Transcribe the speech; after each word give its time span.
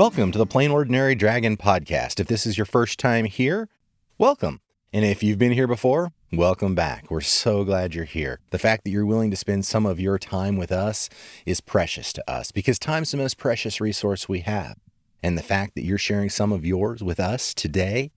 Welcome 0.00 0.32
to 0.32 0.38
the 0.38 0.46
Plain 0.46 0.70
Ordinary 0.70 1.14
Dragon 1.14 1.58
podcast. 1.58 2.20
If 2.20 2.26
this 2.26 2.46
is 2.46 2.56
your 2.56 2.64
first 2.64 2.98
time 2.98 3.26
here, 3.26 3.68
welcome. 4.16 4.62
And 4.94 5.04
if 5.04 5.22
you've 5.22 5.38
been 5.38 5.52
here 5.52 5.66
before, 5.66 6.12
welcome 6.32 6.74
back. 6.74 7.10
We're 7.10 7.20
so 7.20 7.64
glad 7.64 7.94
you're 7.94 8.06
here. 8.06 8.40
The 8.48 8.58
fact 8.58 8.84
that 8.84 8.90
you're 8.92 9.04
willing 9.04 9.30
to 9.30 9.36
spend 9.36 9.66
some 9.66 9.84
of 9.84 10.00
your 10.00 10.18
time 10.18 10.56
with 10.56 10.72
us 10.72 11.10
is 11.44 11.60
precious 11.60 12.14
to 12.14 12.24
us 12.26 12.50
because 12.50 12.78
time's 12.78 13.10
the 13.10 13.18
most 13.18 13.36
precious 13.36 13.78
resource 13.78 14.26
we 14.26 14.40
have. 14.40 14.78
And 15.22 15.36
the 15.36 15.42
fact 15.42 15.74
that 15.74 15.84
you're 15.84 15.98
sharing 15.98 16.30
some 16.30 16.50
of 16.50 16.64
yours 16.64 17.02
with 17.02 17.20
us 17.20 17.52
today, 17.52 18.10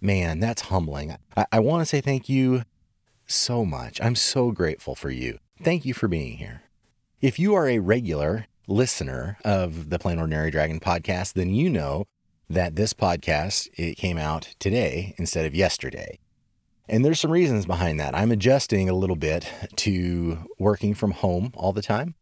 man, 0.00 0.40
that's 0.40 0.62
humbling. 0.62 1.16
I, 1.36 1.46
I 1.52 1.60
want 1.60 1.82
to 1.82 1.86
say 1.86 2.00
thank 2.00 2.28
you 2.28 2.64
so 3.28 3.64
much. 3.64 4.00
I'm 4.02 4.16
so 4.16 4.50
grateful 4.50 4.96
for 4.96 5.10
you. 5.10 5.38
Thank 5.62 5.84
you 5.84 5.94
for 5.94 6.08
being 6.08 6.38
here. 6.38 6.62
If 7.20 7.38
you 7.38 7.54
are 7.54 7.68
a 7.68 7.78
regular 7.78 8.46
listener 8.66 9.38
of 9.44 9.90
the 9.90 9.98
Plain 9.98 10.18
Ordinary 10.18 10.50
Dragon 10.50 10.80
podcast, 10.80 11.34
then 11.34 11.52
you 11.52 11.68
know 11.70 12.06
that 12.48 12.76
this 12.76 12.92
podcast 12.92 13.68
it 13.74 13.96
came 13.96 14.18
out 14.18 14.54
today 14.58 15.14
instead 15.18 15.46
of 15.46 15.54
yesterday. 15.54 16.18
And 16.88 17.04
there's 17.04 17.20
some 17.20 17.30
reasons 17.30 17.66
behind 17.66 18.00
that. 18.00 18.16
I'm 18.16 18.32
adjusting 18.32 18.88
a 18.88 18.94
little 18.94 19.14
bit 19.14 19.48
to 19.76 20.38
working 20.58 20.92
from 20.94 21.12
home 21.12 21.52
all 21.54 21.72
the 21.72 21.82
time. 21.82 22.16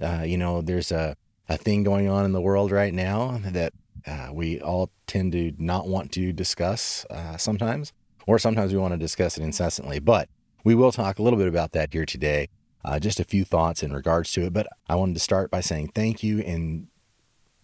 Uh, 0.00 0.22
you 0.24 0.38
know, 0.38 0.62
there's 0.62 0.92
a, 0.92 1.16
a 1.48 1.56
thing 1.56 1.82
going 1.82 2.08
on 2.08 2.24
in 2.24 2.32
the 2.32 2.40
world 2.40 2.70
right 2.70 2.94
now 2.94 3.40
that 3.44 3.72
uh, 4.06 4.28
we 4.32 4.60
all 4.60 4.90
tend 5.08 5.32
to 5.32 5.52
not 5.58 5.88
want 5.88 6.12
to 6.12 6.32
discuss 6.32 7.04
uh, 7.10 7.36
sometimes, 7.36 7.92
or 8.26 8.38
sometimes 8.38 8.72
we 8.72 8.78
want 8.78 8.92
to 8.92 8.98
discuss 8.98 9.36
it 9.36 9.42
incessantly. 9.42 9.98
But 9.98 10.28
we 10.62 10.76
will 10.76 10.92
talk 10.92 11.18
a 11.18 11.22
little 11.22 11.38
bit 11.38 11.48
about 11.48 11.72
that 11.72 11.92
here 11.92 12.06
today. 12.06 12.48
Uh, 12.84 12.98
just 12.98 13.20
a 13.20 13.24
few 13.24 13.44
thoughts 13.44 13.82
in 13.82 13.92
regards 13.92 14.32
to 14.32 14.42
it. 14.42 14.52
But 14.52 14.66
I 14.88 14.94
wanted 14.94 15.14
to 15.14 15.20
start 15.20 15.50
by 15.50 15.60
saying 15.60 15.88
thank 15.94 16.22
you 16.22 16.40
and 16.40 16.88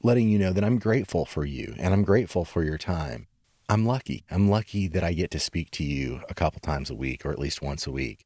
letting 0.02 0.28
you 0.28 0.38
know 0.38 0.52
that 0.52 0.64
I'm 0.64 0.78
grateful 0.78 1.24
for 1.24 1.44
you 1.44 1.74
and 1.78 1.92
I'm 1.92 2.04
grateful 2.04 2.44
for 2.44 2.62
your 2.62 2.78
time. 2.78 3.26
I'm 3.68 3.84
lucky. 3.84 4.24
I'm 4.30 4.48
lucky 4.48 4.88
that 4.88 5.04
I 5.04 5.12
get 5.12 5.30
to 5.32 5.38
speak 5.38 5.70
to 5.72 5.84
you 5.84 6.22
a 6.28 6.34
couple 6.34 6.60
times 6.60 6.88
a 6.88 6.94
week 6.94 7.26
or 7.26 7.32
at 7.32 7.38
least 7.38 7.60
once 7.60 7.86
a 7.86 7.90
week. 7.90 8.24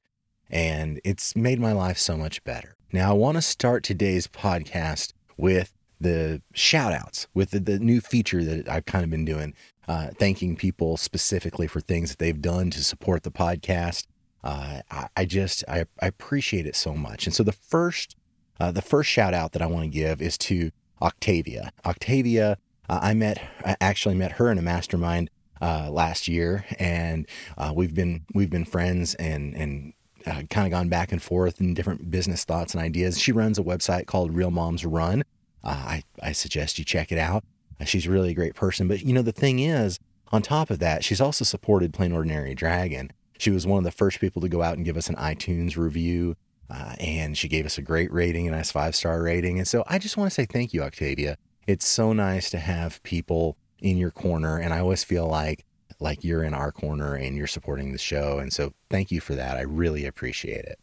And 0.50 1.00
it's 1.02 1.34
made 1.34 1.58
my 1.58 1.72
life 1.72 1.98
so 1.98 2.16
much 2.16 2.44
better. 2.44 2.76
Now, 2.92 3.10
I 3.10 3.14
want 3.14 3.38
to 3.38 3.42
start 3.42 3.82
today's 3.82 4.26
podcast 4.28 5.14
with 5.36 5.72
the 5.98 6.42
shout 6.52 6.92
outs, 6.92 7.26
with 7.32 7.50
the, 7.50 7.60
the 7.60 7.78
new 7.78 8.00
feature 8.00 8.44
that 8.44 8.68
I've 8.68 8.84
kind 8.84 9.02
of 9.02 9.10
been 9.10 9.24
doing, 9.24 9.54
uh, 9.88 10.08
thanking 10.18 10.56
people 10.56 10.96
specifically 10.96 11.66
for 11.66 11.80
things 11.80 12.10
that 12.10 12.18
they've 12.18 12.40
done 12.40 12.70
to 12.70 12.84
support 12.84 13.22
the 13.22 13.30
podcast. 13.30 14.06
Uh, 14.44 14.80
I, 14.90 15.08
I, 15.16 15.24
just, 15.24 15.64
I, 15.68 15.84
I, 16.00 16.06
appreciate 16.06 16.66
it 16.66 16.74
so 16.74 16.94
much. 16.94 17.26
And 17.26 17.34
so 17.34 17.44
the 17.44 17.52
first, 17.52 18.16
uh, 18.58 18.72
the 18.72 18.82
first 18.82 19.08
shout 19.08 19.34
out 19.34 19.52
that 19.52 19.62
I 19.62 19.66
want 19.66 19.84
to 19.84 19.88
give 19.88 20.20
is 20.20 20.36
to 20.38 20.72
Octavia. 21.00 21.72
Octavia, 21.86 22.58
uh, 22.88 22.98
I 23.00 23.14
met, 23.14 23.40
I 23.64 23.76
actually 23.80 24.16
met 24.16 24.32
her 24.32 24.50
in 24.50 24.58
a 24.58 24.62
mastermind 24.62 25.30
uh, 25.62 25.88
last 25.90 26.26
year, 26.26 26.64
and 26.78 27.26
uh, 27.56 27.72
we've 27.74 27.94
been 27.94 28.26
we've 28.34 28.50
been 28.50 28.64
friends 28.64 29.14
and 29.14 29.54
and 29.54 29.92
uh, 30.26 30.42
kind 30.50 30.66
of 30.66 30.72
gone 30.72 30.88
back 30.88 31.12
and 31.12 31.22
forth 31.22 31.60
in 31.60 31.72
different 31.72 32.10
business 32.10 32.44
thoughts 32.44 32.74
and 32.74 32.82
ideas. 32.82 33.18
She 33.18 33.30
runs 33.30 33.58
a 33.58 33.62
website 33.62 34.06
called 34.06 34.34
Real 34.34 34.50
Moms 34.50 34.84
Run. 34.84 35.22
I 35.64 36.02
I 36.20 36.32
suggest 36.32 36.80
you 36.80 36.84
check 36.84 37.12
it 37.12 37.18
out. 37.18 37.44
She's 37.84 38.08
really 38.08 38.30
a 38.30 38.34
great 38.34 38.54
person. 38.54 38.88
But 38.88 39.02
you 39.02 39.12
know 39.12 39.22
the 39.22 39.32
thing 39.32 39.60
is, 39.60 40.00
on 40.32 40.42
top 40.42 40.70
of 40.70 40.80
that, 40.80 41.04
she's 41.04 41.20
also 41.20 41.44
supported 41.44 41.92
Plain 41.92 42.12
Ordinary 42.12 42.54
Dragon. 42.56 43.12
She 43.38 43.50
was 43.50 43.66
one 43.66 43.78
of 43.78 43.84
the 43.84 43.90
first 43.90 44.20
people 44.20 44.42
to 44.42 44.48
go 44.48 44.62
out 44.62 44.76
and 44.76 44.84
give 44.84 44.96
us 44.96 45.08
an 45.08 45.16
iTunes 45.16 45.76
review. 45.76 46.36
Uh, 46.70 46.94
and 47.00 47.36
she 47.36 47.48
gave 47.48 47.66
us 47.66 47.76
a 47.76 47.82
great 47.82 48.10
rating, 48.12 48.48
a 48.48 48.52
nice 48.52 48.70
five 48.70 48.96
star 48.96 49.22
rating. 49.22 49.58
And 49.58 49.68
so 49.68 49.84
I 49.86 49.98
just 49.98 50.16
want 50.16 50.30
to 50.30 50.34
say 50.34 50.46
thank 50.46 50.72
you, 50.72 50.82
Octavia. 50.82 51.36
It's 51.66 51.86
so 51.86 52.12
nice 52.12 52.50
to 52.50 52.58
have 52.58 53.02
people 53.02 53.56
in 53.78 53.98
your 53.98 54.10
corner. 54.10 54.58
And 54.58 54.72
I 54.72 54.80
always 54.80 55.04
feel 55.04 55.26
like, 55.26 55.64
like 56.00 56.24
you're 56.24 56.42
in 56.42 56.54
our 56.54 56.72
corner 56.72 57.14
and 57.14 57.36
you're 57.36 57.46
supporting 57.46 57.92
the 57.92 57.98
show. 57.98 58.38
And 58.38 58.52
so 58.52 58.72
thank 58.88 59.10
you 59.10 59.20
for 59.20 59.34
that. 59.34 59.56
I 59.56 59.62
really 59.62 60.06
appreciate 60.06 60.64
it. 60.64 60.78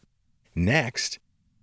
Next, 0.54 1.18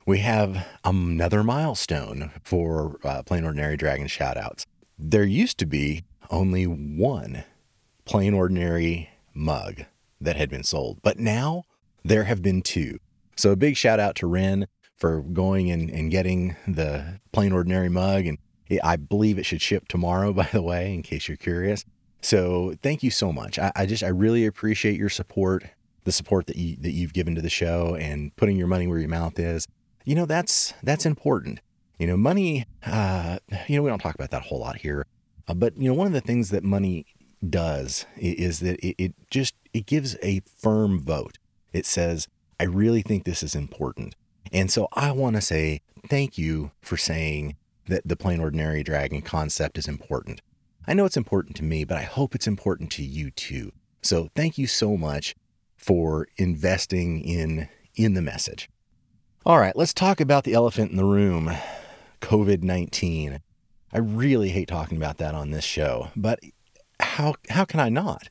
we 0.05 0.19
have 0.19 0.65
another 0.83 1.43
milestone 1.43 2.31
for 2.43 2.99
uh, 3.03 3.23
Plain 3.23 3.45
Ordinary 3.45 3.77
Dragon 3.77 4.07
shoutouts. 4.07 4.65
There 4.97 5.23
used 5.23 5.57
to 5.59 5.65
be 5.65 6.03
only 6.29 6.65
one 6.65 7.43
Plain 8.05 8.33
Ordinary 8.33 9.09
mug 9.33 9.85
that 10.19 10.35
had 10.35 10.49
been 10.49 10.63
sold, 10.63 10.99
but 11.01 11.19
now 11.19 11.63
there 12.03 12.23
have 12.23 12.41
been 12.41 12.61
two. 12.61 12.99
So 13.35 13.51
a 13.51 13.55
big 13.55 13.77
shout 13.77 13.99
out 13.99 14.15
to 14.15 14.27
Ren 14.27 14.67
for 14.95 15.21
going 15.21 15.69
and, 15.69 15.89
and 15.89 16.09
getting 16.09 16.55
the 16.67 17.19
plain 17.31 17.51
ordinary 17.51 17.89
mug. 17.89 18.25
And 18.25 18.39
it, 18.67 18.79
I 18.83 18.95
believe 18.95 19.37
it 19.37 19.45
should 19.45 19.61
ship 19.61 19.87
tomorrow, 19.87 20.33
by 20.33 20.49
the 20.51 20.61
way, 20.61 20.93
in 20.93 21.03
case 21.03 21.27
you're 21.27 21.37
curious. 21.37 21.85
So 22.21 22.73
thank 22.81 23.03
you 23.03 23.11
so 23.11 23.31
much. 23.31 23.59
I, 23.59 23.71
I 23.75 23.85
just, 23.85 24.03
I 24.03 24.07
really 24.07 24.45
appreciate 24.45 24.97
your 24.97 25.09
support, 25.09 25.65
the 26.03 26.11
support 26.11 26.47
that 26.47 26.55
you, 26.55 26.75
that 26.77 26.91
you've 26.91 27.13
given 27.13 27.35
to 27.35 27.41
the 27.41 27.49
show 27.49 27.95
and 27.95 28.35
putting 28.35 28.57
your 28.57 28.67
money 28.67 28.87
where 28.87 28.99
your 28.99 29.09
mouth 29.09 29.39
is. 29.39 29.67
You 30.03 30.15
know, 30.15 30.25
that's, 30.25 30.73
that's 30.81 31.05
important. 31.05 31.59
You 31.99 32.07
know, 32.07 32.17
money, 32.17 32.65
uh, 32.85 33.39
you 33.67 33.75
know, 33.75 33.83
we 33.83 33.89
don't 33.89 33.99
talk 33.99 34.15
about 34.15 34.31
that 34.31 34.41
a 34.41 34.45
whole 34.45 34.59
lot 34.59 34.77
here, 34.77 35.05
uh, 35.47 35.53
but 35.53 35.77
you 35.77 35.87
know, 35.87 35.93
one 35.93 36.07
of 36.07 36.13
the 36.13 36.21
things 36.21 36.49
that 36.49 36.63
money 36.63 37.05
does 37.47 38.05
is 38.15 38.59
that 38.61 38.79
it, 38.79 38.95
it 38.97 39.13
just, 39.29 39.55
it 39.73 39.85
gives 39.85 40.15
a 40.21 40.41
firm 40.45 40.99
vote. 40.99 41.37
It 41.73 41.85
says, 41.85 42.27
I 42.59 42.63
really 42.63 43.01
think 43.01 43.23
this 43.23 43.43
is 43.43 43.55
important. 43.55 44.15
And 44.51 44.71
so 44.71 44.87
I 44.93 45.11
want 45.11 45.35
to 45.35 45.41
say 45.41 45.81
thank 46.07 46.37
you 46.37 46.71
for 46.81 46.97
saying 46.97 47.55
that 47.87 48.07
the 48.07 48.15
plain 48.15 48.39
ordinary 48.39 48.83
dragon 48.83 49.21
concept 49.21 49.77
is 49.77 49.87
important. 49.87 50.41
I 50.87 50.93
know 50.93 51.05
it's 51.05 51.17
important 51.17 51.55
to 51.57 51.63
me, 51.63 51.83
but 51.83 51.97
I 51.97 52.03
hope 52.03 52.33
it's 52.33 52.47
important 52.47 52.91
to 52.93 53.03
you 53.03 53.31
too. 53.31 53.71
So 54.01 54.29
thank 54.35 54.57
you 54.57 54.67
so 54.67 54.95
much 54.95 55.35
for 55.75 56.27
investing 56.37 57.21
in 57.21 57.69
in 57.95 58.13
the 58.13 58.21
message. 58.21 58.69
All 59.45 59.59
right, 59.59 59.75
let's 59.75 59.93
talk 59.93 60.21
about 60.21 60.43
the 60.43 60.53
elephant 60.53 60.91
in 60.91 60.97
the 60.97 61.05
room, 61.05 61.51
COVID-19. 62.21 63.39
I 63.91 63.97
really 63.97 64.49
hate 64.49 64.67
talking 64.67 64.97
about 64.97 65.17
that 65.17 65.33
on 65.33 65.51
this 65.51 65.63
show, 65.63 66.09
but 66.15 66.39
how 66.99 67.35
how 67.49 67.65
can 67.65 67.79
I 67.79 67.89
not? 67.89 68.29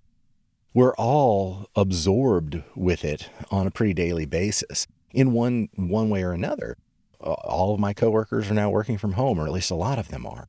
we're 0.77 0.95
all 0.97 1.71
absorbed 1.75 2.63
with 2.75 3.03
it 3.03 3.31
on 3.51 3.67
a 3.67 3.71
pretty 3.71 3.95
daily 3.95 4.27
basis 4.27 4.87
in 5.11 5.33
one 5.33 5.71
one 5.75 6.11
way 6.11 6.23
or 6.23 6.33
another. 6.33 6.77
All 7.19 7.73
of 7.73 7.81
my 7.81 7.95
coworkers 7.95 8.51
are 8.51 8.55
now 8.55 8.69
working 8.69 8.99
from 8.99 9.15
home, 9.15 9.41
or 9.41 9.47
at 9.47 9.53
least 9.55 9.71
a 9.71 9.75
lot 9.75 9.99
of 9.99 10.09
them 10.09 10.27
are. 10.27 10.49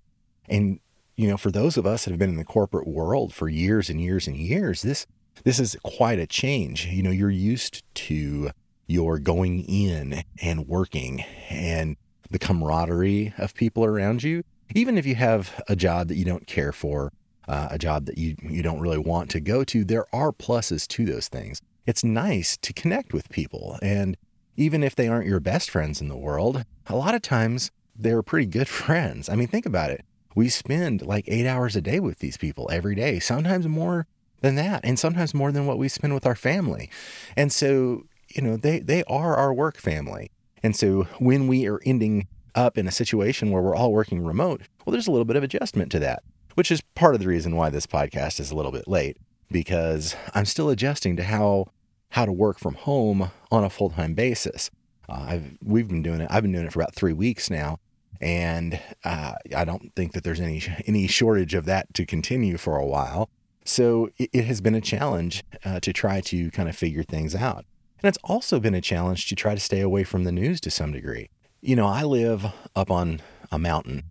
And 0.49 0.81
you 1.15 1.29
know, 1.29 1.37
for 1.37 1.49
those 1.49 1.77
of 1.77 1.85
us 1.85 2.03
that 2.03 2.11
have 2.11 2.19
been 2.19 2.29
in 2.29 2.35
the 2.35 2.43
corporate 2.43 2.89
world 2.89 3.33
for 3.33 3.47
years 3.47 3.89
and 3.89 4.01
years 4.01 4.27
and 4.27 4.35
years, 4.35 4.81
this 4.81 5.07
this 5.45 5.59
is 5.59 5.77
quite 5.81 6.19
a 6.19 6.27
change. 6.27 6.87
You 6.87 7.03
know, 7.03 7.11
you're 7.11 7.29
used 7.29 7.83
to 7.95 8.49
your 8.85 9.19
going 9.19 9.63
in 9.63 10.25
and 10.41 10.67
working 10.67 11.23
and 11.49 11.95
the 12.29 12.39
camaraderie 12.39 13.33
of 13.37 13.53
people 13.53 13.85
around 13.85 14.23
you. 14.23 14.43
Even 14.75 14.97
if 14.97 15.05
you 15.05 15.15
have 15.15 15.63
a 15.69 15.75
job 15.77 16.09
that 16.09 16.17
you 16.17 16.25
don't 16.25 16.47
care 16.47 16.73
for, 16.73 17.13
uh, 17.47 17.69
a 17.71 17.77
job 17.77 18.05
that 18.05 18.17
you, 18.17 18.35
you 18.41 18.61
don't 18.61 18.79
really 18.79 18.97
want 18.97 19.29
to 19.31 19.39
go 19.39 19.63
to, 19.63 19.83
there 19.83 20.05
are 20.13 20.31
pluses 20.31 20.87
to 20.87 21.05
those 21.05 21.27
things. 21.27 21.61
It's 21.85 22.03
nice 22.03 22.57
to 22.57 22.73
connect 22.73 23.13
with 23.13 23.29
people. 23.29 23.77
And 23.81 24.17
even 24.55 24.83
if 24.83 24.95
they 24.95 25.07
aren't 25.07 25.27
your 25.27 25.39
best 25.39 25.69
friends 25.69 26.01
in 26.01 26.09
the 26.09 26.17
world, 26.17 26.65
a 26.87 26.95
lot 26.95 27.15
of 27.15 27.21
times 27.21 27.71
they're 27.95 28.23
pretty 28.23 28.47
good 28.47 28.67
friends. 28.83 29.29
I 29.29 29.35
mean, 29.35 29.47
think 29.47 29.65
about 29.65 29.91
it. 29.91 30.03
We 30.35 30.49
spend 30.49 31.01
like 31.01 31.25
eight 31.27 31.47
hours 31.47 31.75
a 31.75 31.81
day 31.81 31.99
with 31.99 32.19
these 32.19 32.37
people 32.37 32.69
every 32.71 32.95
day, 32.95 33.19
sometimes 33.19 33.67
more 33.67 34.05
than 34.41 34.55
that, 34.55 34.81
and 34.83 34.99
sometimes 34.99 35.33
more 35.33 35.51
than 35.51 35.65
what 35.65 35.79
we 35.79 35.87
spend 35.87 36.13
with 36.13 36.25
our 36.25 36.35
family. 36.35 36.91
And 37.35 37.51
so, 37.51 38.03
you 38.29 38.41
know, 38.43 38.55
they, 38.55 38.79
they 38.79 39.03
are 39.05 39.35
our 39.35 39.53
work 39.53 39.77
family. 39.77 40.29
And 40.61 40.75
so 40.75 41.03
when 41.19 41.47
we 41.47 41.67
are 41.67 41.81
ending 41.85 42.27
up 42.53 42.77
in 42.77 42.87
a 42.87 42.91
situation 42.91 43.49
where 43.49 43.61
we're 43.61 43.75
all 43.75 43.91
working 43.91 44.23
remote, 44.23 44.61
well, 44.85 44.91
there's 44.91 45.07
a 45.07 45.11
little 45.11 45.25
bit 45.25 45.37
of 45.37 45.43
adjustment 45.43 45.91
to 45.93 45.99
that 45.99 46.21
which 46.57 46.71
is 46.71 46.81
part 46.95 47.13
of 47.13 47.21
the 47.21 47.27
reason 47.27 47.55
why 47.55 47.69
this 47.69 47.85
podcast 47.85 48.39
is 48.39 48.49
a 48.49 48.55
little 48.55 48.71
bit 48.71 48.87
late 48.87 49.15
because 49.51 50.15
I'm 50.33 50.45
still 50.45 50.71
adjusting 50.71 51.15
to 51.17 51.23
how 51.23 51.67
how 52.09 52.25
to 52.25 52.31
work 52.31 52.57
from 52.57 52.73
home 52.73 53.29
on 53.51 53.63
a 53.63 53.69
full 53.69 53.91
time 53.91 54.15
basis. 54.15 54.71
Uh, 55.07 55.25
I've 55.29 55.57
we've 55.63 55.87
been 55.87 56.01
doing 56.01 56.19
it. 56.19 56.27
I've 56.31 56.41
been 56.41 56.51
doing 56.51 56.65
it 56.65 56.73
for 56.73 56.81
about 56.81 56.95
three 56.95 57.13
weeks 57.13 57.51
now, 57.51 57.77
and 58.19 58.79
uh, 59.03 59.33
I 59.55 59.65
don't 59.65 59.93
think 59.95 60.13
that 60.13 60.23
there's 60.23 60.39
any 60.39 60.63
any 60.87 61.05
shortage 61.05 61.53
of 61.53 61.65
that 61.65 61.93
to 61.93 62.07
continue 62.07 62.57
for 62.57 62.75
a 62.77 62.85
while. 62.87 63.29
So 63.63 64.09
it, 64.17 64.31
it 64.33 64.45
has 64.45 64.59
been 64.59 64.73
a 64.73 64.81
challenge 64.81 65.43
uh, 65.63 65.79
to 65.81 65.93
try 65.93 66.21
to 66.21 66.49
kind 66.49 66.67
of 66.67 66.75
figure 66.75 67.03
things 67.03 67.35
out, 67.35 67.65
and 68.01 68.09
it's 68.09 68.19
also 68.23 68.59
been 68.59 68.73
a 68.73 68.81
challenge 68.81 69.27
to 69.27 69.35
try 69.35 69.53
to 69.53 69.61
stay 69.61 69.81
away 69.81 70.03
from 70.03 70.23
the 70.23 70.31
news 70.31 70.59
to 70.61 70.71
some 70.71 70.91
degree. 70.91 71.29
You 71.61 71.75
know, 71.75 71.85
I 71.85 72.01
live 72.01 72.47
up 72.75 72.89
on 72.89 73.21
a 73.51 73.59
mountain 73.59 74.05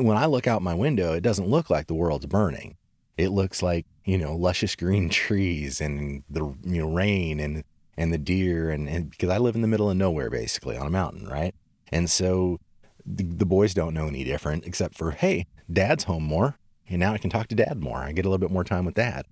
when 0.00 0.16
I 0.16 0.26
look 0.26 0.46
out 0.46 0.62
my 0.62 0.74
window, 0.74 1.12
it 1.12 1.22
doesn't 1.22 1.48
look 1.48 1.70
like 1.70 1.86
the 1.86 1.94
world's 1.94 2.26
burning. 2.26 2.76
It 3.16 3.28
looks 3.28 3.62
like, 3.62 3.86
you 4.04 4.18
know, 4.18 4.34
luscious 4.34 4.74
green 4.74 5.08
trees 5.10 5.80
and 5.80 6.22
the, 6.28 6.44
you 6.64 6.82
know, 6.82 6.90
rain 6.90 7.40
and, 7.40 7.64
and 7.96 8.12
the 8.12 8.18
deer 8.18 8.70
and, 8.70 8.88
and 8.88 9.10
because 9.10 9.30
I 9.30 9.38
live 9.38 9.54
in 9.54 9.62
the 9.62 9.68
middle 9.68 9.90
of 9.90 9.96
nowhere 9.96 10.30
basically 10.30 10.76
on 10.76 10.86
a 10.86 10.90
mountain, 10.90 11.28
right? 11.28 11.54
And 11.92 12.10
so 12.10 12.58
the, 13.06 13.24
the 13.24 13.46
boys 13.46 13.74
don't 13.74 13.94
know 13.94 14.08
any 14.08 14.24
different 14.24 14.66
except 14.66 14.96
for 14.96 15.12
hey, 15.12 15.46
dad's 15.72 16.04
home 16.04 16.24
more 16.24 16.58
and 16.88 17.00
now 17.00 17.12
I 17.12 17.18
can 17.18 17.30
talk 17.30 17.48
to 17.48 17.54
dad 17.54 17.82
more. 17.82 17.98
I 17.98 18.12
get 18.12 18.24
a 18.24 18.28
little 18.28 18.38
bit 18.38 18.52
more 18.52 18.64
time 18.64 18.84
with 18.84 18.94
dad. 18.94 19.26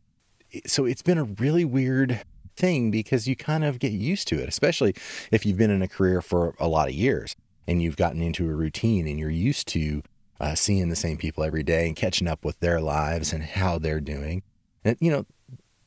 So 0.66 0.84
it's 0.84 1.02
been 1.02 1.18
a 1.18 1.24
really 1.24 1.64
weird 1.64 2.22
thing 2.56 2.90
because 2.90 3.26
you 3.26 3.36
kind 3.36 3.64
of 3.64 3.78
get 3.78 3.92
used 3.92 4.28
to 4.28 4.38
it, 4.38 4.48
especially 4.48 4.94
if 5.30 5.46
you've 5.46 5.56
been 5.56 5.70
in 5.70 5.82
a 5.82 5.88
career 5.88 6.20
for 6.20 6.54
a 6.58 6.68
lot 6.68 6.88
of 6.88 6.94
years 6.94 7.34
and 7.66 7.82
you've 7.82 7.96
gotten 7.96 8.22
into 8.22 8.48
a 8.48 8.54
routine 8.54 9.06
and 9.06 9.18
you're 9.18 9.30
used 9.30 9.68
to 9.68 10.02
uh, 10.42 10.56
seeing 10.56 10.88
the 10.88 10.96
same 10.96 11.16
people 11.16 11.44
every 11.44 11.62
day 11.62 11.86
and 11.86 11.94
catching 11.94 12.26
up 12.26 12.44
with 12.44 12.58
their 12.58 12.80
lives 12.80 13.32
and 13.32 13.44
how 13.44 13.78
they're 13.78 14.00
doing. 14.00 14.42
And, 14.84 14.96
you 15.00 15.10
know, 15.10 15.24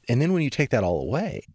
and 0.07 0.21
then 0.21 0.31
when 0.31 0.41
you 0.41 0.49
take 0.49 0.69
that 0.69 0.83
all 0.83 1.01
away, 1.01 1.45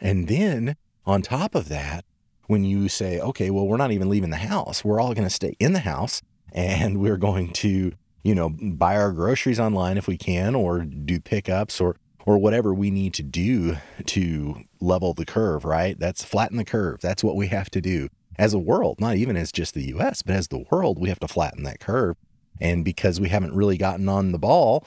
and 0.00 0.26
then 0.26 0.76
on 1.06 1.22
top 1.22 1.54
of 1.54 1.68
that, 1.68 2.04
when 2.48 2.64
you 2.64 2.88
say, 2.88 3.20
okay, 3.20 3.50
well, 3.50 3.68
we're 3.68 3.76
not 3.76 3.92
even 3.92 4.08
leaving 4.08 4.30
the 4.30 4.36
house, 4.36 4.84
we're 4.84 5.00
all 5.00 5.14
going 5.14 5.26
to 5.26 5.30
stay 5.32 5.54
in 5.60 5.74
the 5.74 5.80
house 5.80 6.22
and 6.52 6.98
we're 6.98 7.16
going 7.16 7.52
to, 7.52 7.92
you 8.24 8.34
know, 8.34 8.50
buy 8.50 8.96
our 8.96 9.12
groceries 9.12 9.60
online 9.60 9.96
if 9.96 10.08
we 10.08 10.18
can, 10.18 10.56
or 10.56 10.80
do 10.80 11.20
pickups 11.20 11.80
or, 11.80 11.94
or 12.26 12.36
whatever 12.36 12.74
we 12.74 12.90
need 12.90 13.14
to 13.14 13.22
do 13.22 13.76
to 14.06 14.64
level 14.80 15.14
the 15.14 15.24
curve, 15.24 15.64
right? 15.64 15.96
That's 16.00 16.24
flatten 16.24 16.56
the 16.56 16.64
curve. 16.64 17.00
That's 17.00 17.22
what 17.22 17.36
we 17.36 17.46
have 17.46 17.70
to 17.70 17.80
do 17.80 18.08
as 18.36 18.52
a 18.52 18.58
world, 18.58 19.00
not 19.00 19.14
even 19.14 19.36
as 19.36 19.52
just 19.52 19.74
the 19.74 19.94
US, 19.94 20.22
but 20.22 20.34
as 20.34 20.48
the 20.48 20.64
world, 20.72 20.98
we 20.98 21.08
have 21.10 21.20
to 21.20 21.28
flatten 21.28 21.62
that 21.62 21.78
curve. 21.78 22.16
And 22.60 22.84
because 22.84 23.20
we 23.20 23.28
haven't 23.28 23.54
really 23.54 23.76
gotten 23.76 24.08
on 24.08 24.32
the 24.32 24.38
ball 24.38 24.86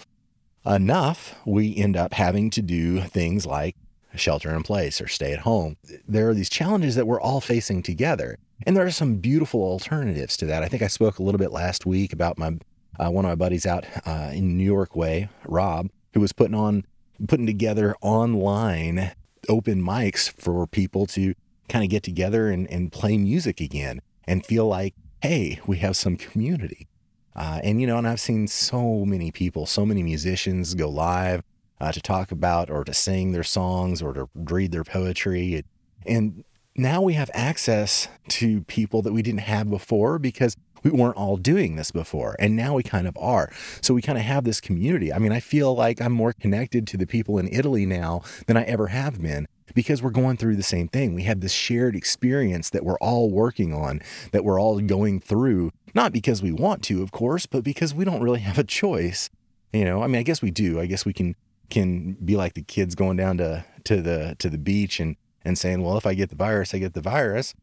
enough, 0.65 1.35
we 1.45 1.75
end 1.75 1.97
up 1.97 2.13
having 2.13 2.49
to 2.51 2.61
do 2.61 3.01
things 3.01 3.45
like 3.45 3.75
shelter 4.15 4.53
in 4.53 4.63
place 4.63 5.01
or 5.01 5.07
stay 5.07 5.33
at 5.33 5.39
home. 5.39 5.77
There 6.07 6.29
are 6.29 6.33
these 6.33 6.49
challenges 6.49 6.95
that 6.95 7.07
we're 7.07 7.21
all 7.21 7.41
facing 7.41 7.81
together. 7.81 8.37
And 8.65 8.77
there 8.77 8.85
are 8.85 8.91
some 8.91 9.15
beautiful 9.15 9.61
alternatives 9.61 10.37
to 10.37 10.45
that. 10.45 10.63
I 10.63 10.67
think 10.67 10.83
I 10.83 10.87
spoke 10.87 11.19
a 11.19 11.23
little 11.23 11.39
bit 11.39 11.51
last 11.51 11.85
week 11.85 12.13
about 12.13 12.37
my 12.37 12.57
uh, 12.99 13.09
one 13.09 13.25
of 13.25 13.29
my 13.29 13.35
buddies 13.35 13.65
out 13.65 13.85
uh, 14.05 14.29
in 14.33 14.55
New 14.55 14.63
York 14.63 14.95
way, 14.95 15.27
Rob, 15.45 15.89
who 16.13 16.19
was 16.19 16.31
putting 16.31 16.55
on 16.55 16.85
putting 17.27 17.47
together 17.47 17.95
online 18.01 19.13
open 19.49 19.81
mics 19.81 20.31
for 20.31 20.67
people 20.67 21.05
to 21.07 21.33
kind 21.69 21.83
of 21.83 21.89
get 21.89 22.03
together 22.03 22.49
and, 22.49 22.69
and 22.69 22.91
play 22.91 23.17
music 23.17 23.59
again 23.59 24.01
and 24.25 24.45
feel 24.45 24.67
like, 24.67 24.93
hey, 25.21 25.59
we 25.65 25.77
have 25.77 25.95
some 25.95 26.15
community. 26.17 26.87
Uh, 27.35 27.59
and, 27.63 27.81
you 27.81 27.88
know, 27.88 27.97
and 27.97 28.07
I've 28.07 28.19
seen 28.19 28.47
so 28.47 29.06
many 29.06 29.31
people, 29.31 29.65
so 29.65 29.85
many 29.85 30.03
musicians 30.03 30.74
go 30.75 30.89
live 30.89 31.44
uh, 31.80 31.91
to 31.91 32.01
talk 32.01 32.31
about 32.31 32.69
or 32.69 32.83
to 32.83 32.94
sing 32.94 33.31
their 33.31 33.44
songs 33.44 34.01
or 34.01 34.13
to 34.13 34.30
read 34.35 34.71
their 34.71 34.83
poetry. 34.83 35.63
And 36.06 36.44
now 36.75 37.01
we 37.01 37.13
have 37.13 37.30
access 37.33 38.07
to 38.30 38.62
people 38.62 39.01
that 39.01 39.13
we 39.13 39.21
didn't 39.21 39.41
have 39.41 39.69
before 39.69 40.19
because 40.19 40.56
we 40.83 40.91
weren't 40.91 41.18
all 41.18 41.38
doing 41.38 41.75
this 41.75 41.91
before. 41.91 42.35
And 42.39 42.56
now 42.56 42.75
we 42.75 42.83
kind 42.83 43.07
of 43.07 43.18
are. 43.18 43.51
So 43.81 43.94
we 43.94 44.01
kind 44.01 44.18
of 44.18 44.24
have 44.25 44.44
this 44.44 44.59
community. 44.59 45.13
I 45.13 45.19
mean, 45.19 45.31
I 45.31 45.39
feel 45.39 45.74
like 45.75 46.01
I'm 46.01 46.12
more 46.12 46.33
connected 46.33 46.88
to 46.88 46.97
the 46.97 47.07
people 47.07 47.38
in 47.38 47.47
Italy 47.47 47.86
now 47.86 48.21
than 48.47 48.57
I 48.57 48.63
ever 48.63 48.88
have 48.88 49.21
been 49.21 49.47
because 49.74 50.01
we're 50.01 50.10
going 50.10 50.38
through 50.38 50.56
the 50.56 50.63
same 50.63 50.88
thing. 50.88 51.13
We 51.13 51.24
have 51.24 51.42
this 51.42 51.51
shared 51.51 51.95
experience 51.95 52.69
that 52.71 52.83
we're 52.83 52.98
all 53.00 53.30
working 53.30 53.74
on, 53.74 54.01
that 54.31 54.44
we're 54.44 54.60
all 54.60 54.80
going 54.81 55.19
through, 55.19 55.71
not 55.94 56.12
because 56.12 56.42
we 56.42 56.51
want 56.51 56.83
to, 56.83 57.01
of 57.01 57.12
course, 57.12 57.45
but 57.45 57.63
because 57.63 57.94
we 57.94 58.06
don't 58.06 58.21
really 58.21 58.39
have 58.42 58.57
a 58.57 58.63
choice. 58.63 59.30
You 59.71 59.86
know, 59.86 60.04
I 60.04 60.07
mean, 60.07 60.18
I 60.18 60.24
guess 60.24 60.42
we 60.42 60.51
do. 60.51 60.80
I 60.80 60.86
guess 60.86 61.06
we 61.06 61.13
can 61.13 61.36
can 61.69 62.13
be 62.13 62.36
like 62.36 62.54
the 62.54 62.62
kids 62.62 62.94
going 62.94 63.18
down 63.18 63.38
to 63.38 63.65
to 63.86 64.01
the 64.01 64.36
to 64.39 64.50
the 64.50 64.57
beach 64.57 65.00
and 65.00 65.15
and 65.44 65.57
saying, 65.57 65.81
"Well, 65.81 65.98
if 65.98 66.06
I 66.06 66.13
get 66.13 66.30
the 66.30 66.36
virus, 66.36 66.74
I 66.74 66.77
get 66.77 66.94
the 66.94 67.01
virus." 67.01 67.56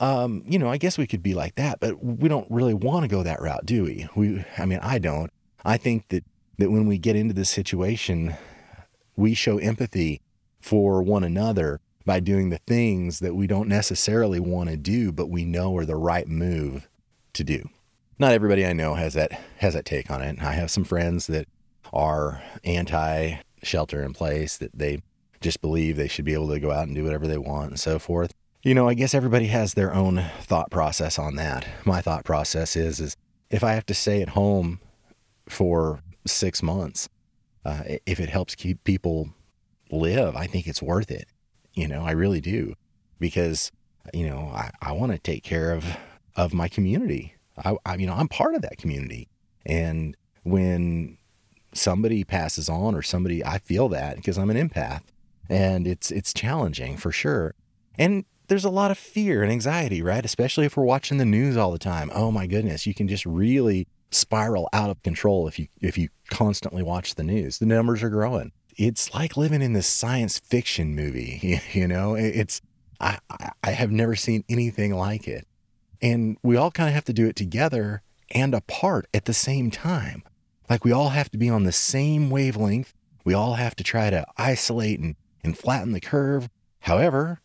Um, 0.00 0.42
you 0.46 0.58
know, 0.58 0.68
I 0.68 0.76
guess 0.76 0.98
we 0.98 1.06
could 1.06 1.22
be 1.22 1.34
like 1.34 1.54
that, 1.54 1.78
but 1.80 2.04
we 2.04 2.28
don't 2.28 2.50
really 2.50 2.74
want 2.74 3.04
to 3.04 3.08
go 3.08 3.22
that 3.22 3.40
route, 3.40 3.64
do 3.64 3.84
we? 3.84 4.08
We, 4.16 4.44
I 4.58 4.66
mean, 4.66 4.80
I 4.82 4.98
don't. 4.98 5.30
I 5.64 5.76
think 5.76 6.08
that 6.08 6.24
that 6.58 6.70
when 6.70 6.86
we 6.86 6.98
get 6.98 7.16
into 7.16 7.32
this 7.34 7.50
situation, 7.50 8.34
we 9.16 9.34
show 9.34 9.58
empathy 9.58 10.20
for 10.64 11.02
one 11.02 11.22
another 11.22 11.78
by 12.06 12.18
doing 12.20 12.48
the 12.48 12.60
things 12.66 13.18
that 13.18 13.34
we 13.34 13.46
don't 13.46 13.68
necessarily 13.68 14.40
want 14.40 14.70
to 14.70 14.78
do, 14.78 15.12
but 15.12 15.28
we 15.28 15.44
know 15.44 15.76
are 15.76 15.84
the 15.84 15.94
right 15.94 16.26
move 16.26 16.88
to 17.34 17.44
do. 17.44 17.68
Not 18.18 18.32
everybody 18.32 18.64
I 18.64 18.72
know 18.72 18.94
has 18.94 19.12
that 19.12 19.32
has 19.58 19.74
that 19.74 19.84
take 19.84 20.10
on 20.10 20.22
it. 20.22 20.42
I 20.42 20.54
have 20.54 20.70
some 20.70 20.84
friends 20.84 21.26
that 21.26 21.48
are 21.92 22.42
anti 22.64 23.36
shelter 23.62 24.02
in 24.02 24.14
place, 24.14 24.56
that 24.56 24.70
they 24.72 25.02
just 25.42 25.60
believe 25.60 25.96
they 25.96 26.08
should 26.08 26.24
be 26.24 26.32
able 26.32 26.48
to 26.48 26.60
go 26.60 26.70
out 26.70 26.86
and 26.86 26.94
do 26.94 27.04
whatever 27.04 27.26
they 27.26 27.38
want 27.38 27.70
and 27.70 27.80
so 27.80 27.98
forth. 27.98 28.32
You 28.62 28.72
know, 28.72 28.88
I 28.88 28.94
guess 28.94 29.14
everybody 29.14 29.48
has 29.48 29.74
their 29.74 29.92
own 29.92 30.24
thought 30.40 30.70
process 30.70 31.18
on 31.18 31.36
that. 31.36 31.66
My 31.84 32.00
thought 32.00 32.24
process 32.24 32.74
is 32.74 33.00
is 33.00 33.16
if 33.50 33.62
I 33.62 33.72
have 33.72 33.84
to 33.86 33.94
stay 33.94 34.22
at 34.22 34.30
home 34.30 34.80
for 35.46 36.00
six 36.26 36.62
months, 36.62 37.10
uh, 37.66 37.82
if 38.06 38.18
it 38.18 38.30
helps 38.30 38.54
keep 38.54 38.82
people 38.84 39.28
live, 39.90 40.36
I 40.36 40.46
think 40.46 40.66
it's 40.66 40.82
worth 40.82 41.10
it. 41.10 41.28
You 41.74 41.88
know, 41.88 42.02
I 42.02 42.12
really 42.12 42.40
do. 42.40 42.74
Because, 43.18 43.70
you 44.12 44.28
know, 44.28 44.50
I, 44.52 44.70
I 44.82 44.92
want 44.92 45.12
to 45.12 45.18
take 45.18 45.44
care 45.44 45.72
of 45.72 45.84
of 46.36 46.52
my 46.52 46.68
community. 46.68 47.34
I, 47.64 47.76
I 47.86 47.94
you 47.96 48.06
know, 48.06 48.14
I'm 48.14 48.28
part 48.28 48.54
of 48.54 48.62
that 48.62 48.78
community. 48.78 49.28
And 49.64 50.16
when 50.42 51.18
somebody 51.72 52.24
passes 52.24 52.68
on 52.68 52.94
or 52.94 53.02
somebody 53.02 53.44
I 53.44 53.58
feel 53.58 53.88
that 53.88 54.16
because 54.16 54.38
I'm 54.38 54.50
an 54.50 54.68
empath 54.68 55.02
and 55.48 55.86
it's 55.86 56.10
it's 56.10 56.32
challenging 56.32 56.96
for 56.96 57.12
sure. 57.12 57.54
And 57.98 58.24
there's 58.48 58.64
a 58.64 58.70
lot 58.70 58.90
of 58.90 58.98
fear 58.98 59.42
and 59.42 59.50
anxiety, 59.50 60.02
right? 60.02 60.24
Especially 60.24 60.66
if 60.66 60.76
we're 60.76 60.84
watching 60.84 61.18
the 61.18 61.24
news 61.24 61.56
all 61.56 61.70
the 61.72 61.78
time. 61.78 62.10
Oh 62.14 62.30
my 62.30 62.46
goodness, 62.46 62.86
you 62.86 62.94
can 62.94 63.08
just 63.08 63.24
really 63.24 63.86
spiral 64.10 64.68
out 64.72 64.90
of 64.90 65.02
control 65.02 65.48
if 65.48 65.58
you 65.58 65.68
if 65.80 65.98
you 65.98 66.08
constantly 66.30 66.82
watch 66.82 67.14
the 67.14 67.24
news. 67.24 67.58
The 67.58 67.66
numbers 67.66 68.02
are 68.02 68.10
growing 68.10 68.52
it's 68.76 69.14
like 69.14 69.36
living 69.36 69.62
in 69.62 69.72
this 69.72 69.86
science 69.86 70.38
fiction 70.38 70.94
movie. 70.94 71.60
You 71.72 71.88
know, 71.88 72.14
it's 72.14 72.60
I 73.00 73.18
I 73.62 73.70
have 73.70 73.90
never 73.90 74.14
seen 74.14 74.44
anything 74.48 74.94
like 74.94 75.26
it, 75.26 75.46
and 76.00 76.36
we 76.42 76.56
all 76.56 76.70
kind 76.70 76.88
of 76.88 76.94
have 76.94 77.04
to 77.06 77.12
do 77.12 77.26
it 77.26 77.36
together 77.36 78.02
and 78.30 78.54
apart 78.54 79.06
at 79.12 79.24
the 79.24 79.34
same 79.34 79.70
time. 79.70 80.22
Like 80.70 80.84
we 80.84 80.92
all 80.92 81.10
have 81.10 81.30
to 81.30 81.38
be 81.38 81.48
on 81.48 81.64
the 81.64 81.72
same 81.72 82.30
wavelength. 82.30 82.94
We 83.24 83.34
all 83.34 83.54
have 83.54 83.74
to 83.76 83.84
try 83.84 84.10
to 84.10 84.24
isolate 84.36 85.00
and, 85.00 85.16
and 85.42 85.58
flatten 85.58 85.92
the 85.92 86.00
curve. 86.00 86.48
However, 86.80 87.40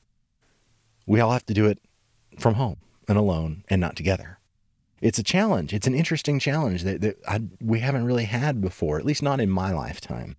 we 1.05 1.19
all 1.19 1.31
have 1.31 1.45
to 1.47 1.53
do 1.53 1.65
it 1.65 1.79
from 2.37 2.55
home 2.55 2.77
and 3.07 3.17
alone 3.17 3.63
and 3.69 3.81
not 3.81 3.95
together. 3.95 4.39
It's 5.01 5.19
a 5.19 5.23
challenge. 5.23 5.73
It's 5.73 5.87
an 5.87 5.95
interesting 5.95 6.39
challenge 6.39 6.83
that, 6.83 7.01
that 7.01 7.17
I, 7.27 7.41
we 7.61 7.79
haven't 7.79 8.05
really 8.05 8.25
had 8.25 8.61
before, 8.61 8.99
at 8.99 9.05
least 9.05 9.23
not 9.23 9.39
in 9.39 9.49
my 9.49 9.71
lifetime 9.71 10.35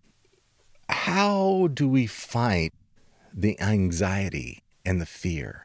how 1.04 1.69
do 1.73 1.88
we 1.88 2.07
fight 2.07 2.75
the 3.33 3.59
anxiety 3.59 4.62
and 4.85 5.00
the 5.00 5.07
fear? 5.07 5.64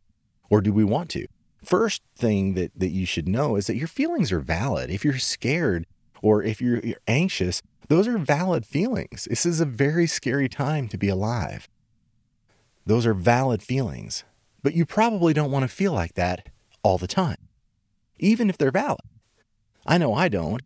Or 0.49 0.61
do 0.61 0.71
we 0.71 0.85
want 0.85 1.09
to? 1.09 1.27
First 1.61 2.01
thing 2.15 2.53
that, 2.53 2.71
that 2.73 2.91
you 2.91 3.05
should 3.05 3.27
know 3.27 3.57
is 3.57 3.67
that 3.67 3.75
your 3.75 3.89
feelings 3.89 4.31
are 4.31 4.39
valid. 4.39 4.89
If 4.89 5.03
you're 5.03 5.17
scared 5.17 5.87
or 6.21 6.41
if 6.41 6.61
you're, 6.61 6.79
you're 6.79 7.01
anxious, 7.05 7.61
those 7.89 8.07
are 8.07 8.17
valid 8.17 8.65
feelings. 8.65 9.27
This 9.29 9.45
is 9.45 9.59
a 9.59 9.65
very 9.65 10.07
scary 10.07 10.47
time 10.47 10.87
to 10.87 10.97
be 10.97 11.09
alive. 11.09 11.67
Those 12.85 13.05
are 13.05 13.13
valid 13.13 13.61
feelings. 13.61 14.23
But 14.63 14.73
you 14.73 14.85
probably 14.85 15.33
don't 15.33 15.51
want 15.51 15.63
to 15.63 15.75
feel 15.75 15.91
like 15.91 16.13
that 16.13 16.47
all 16.81 16.97
the 16.97 17.07
time, 17.07 17.49
even 18.19 18.49
if 18.49 18.57
they're 18.57 18.71
valid. 18.71 19.01
I 19.85 19.97
know 19.97 20.13
I 20.13 20.29
don't. 20.29 20.61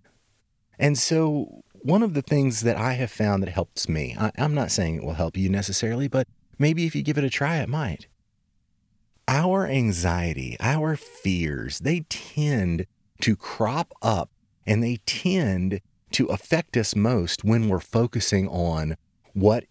And 0.78 0.96
so 0.96 1.64
one 1.82 2.04
of 2.04 2.14
the 2.14 2.22
things 2.22 2.62
that 2.62 2.78
I 2.78 2.94
have 2.94 3.12
found 3.12 3.44
that 3.44 3.50
helps 3.50 3.88
me, 3.90 4.16
I, 4.20 4.32
am 4.38 4.54
not 4.54 4.72
saying 4.72 4.96
it 4.96 5.04
will 5.04 5.14
help 5.14 5.38
you 5.38 5.50
necessarily, 5.50 6.08
but 6.08 6.28
maybe 6.58 6.86
if 6.86 6.96
you 6.96 7.02
give 7.02 7.18
it 7.18 7.24
a 7.24 7.30
try, 7.30 7.58
it 7.58 7.70
might. 7.70 8.08
Our 9.28 9.68
anxiety, 9.68 10.58
our 10.60 10.96
fears, 10.96 11.80
they 11.80 12.02
tend 12.10 12.88
to 13.22 13.36
crop 13.36 13.94
up 14.02 14.32
and 14.66 14.84
they 14.84 14.98
tend 15.06 15.82
to 16.12 16.26
affect 16.28 16.76
us 16.78 16.96
most 16.96 17.44
when 17.44 17.70
we're 17.70 17.80
focusing 17.80 18.48
on 18.48 18.98
what 19.34 19.66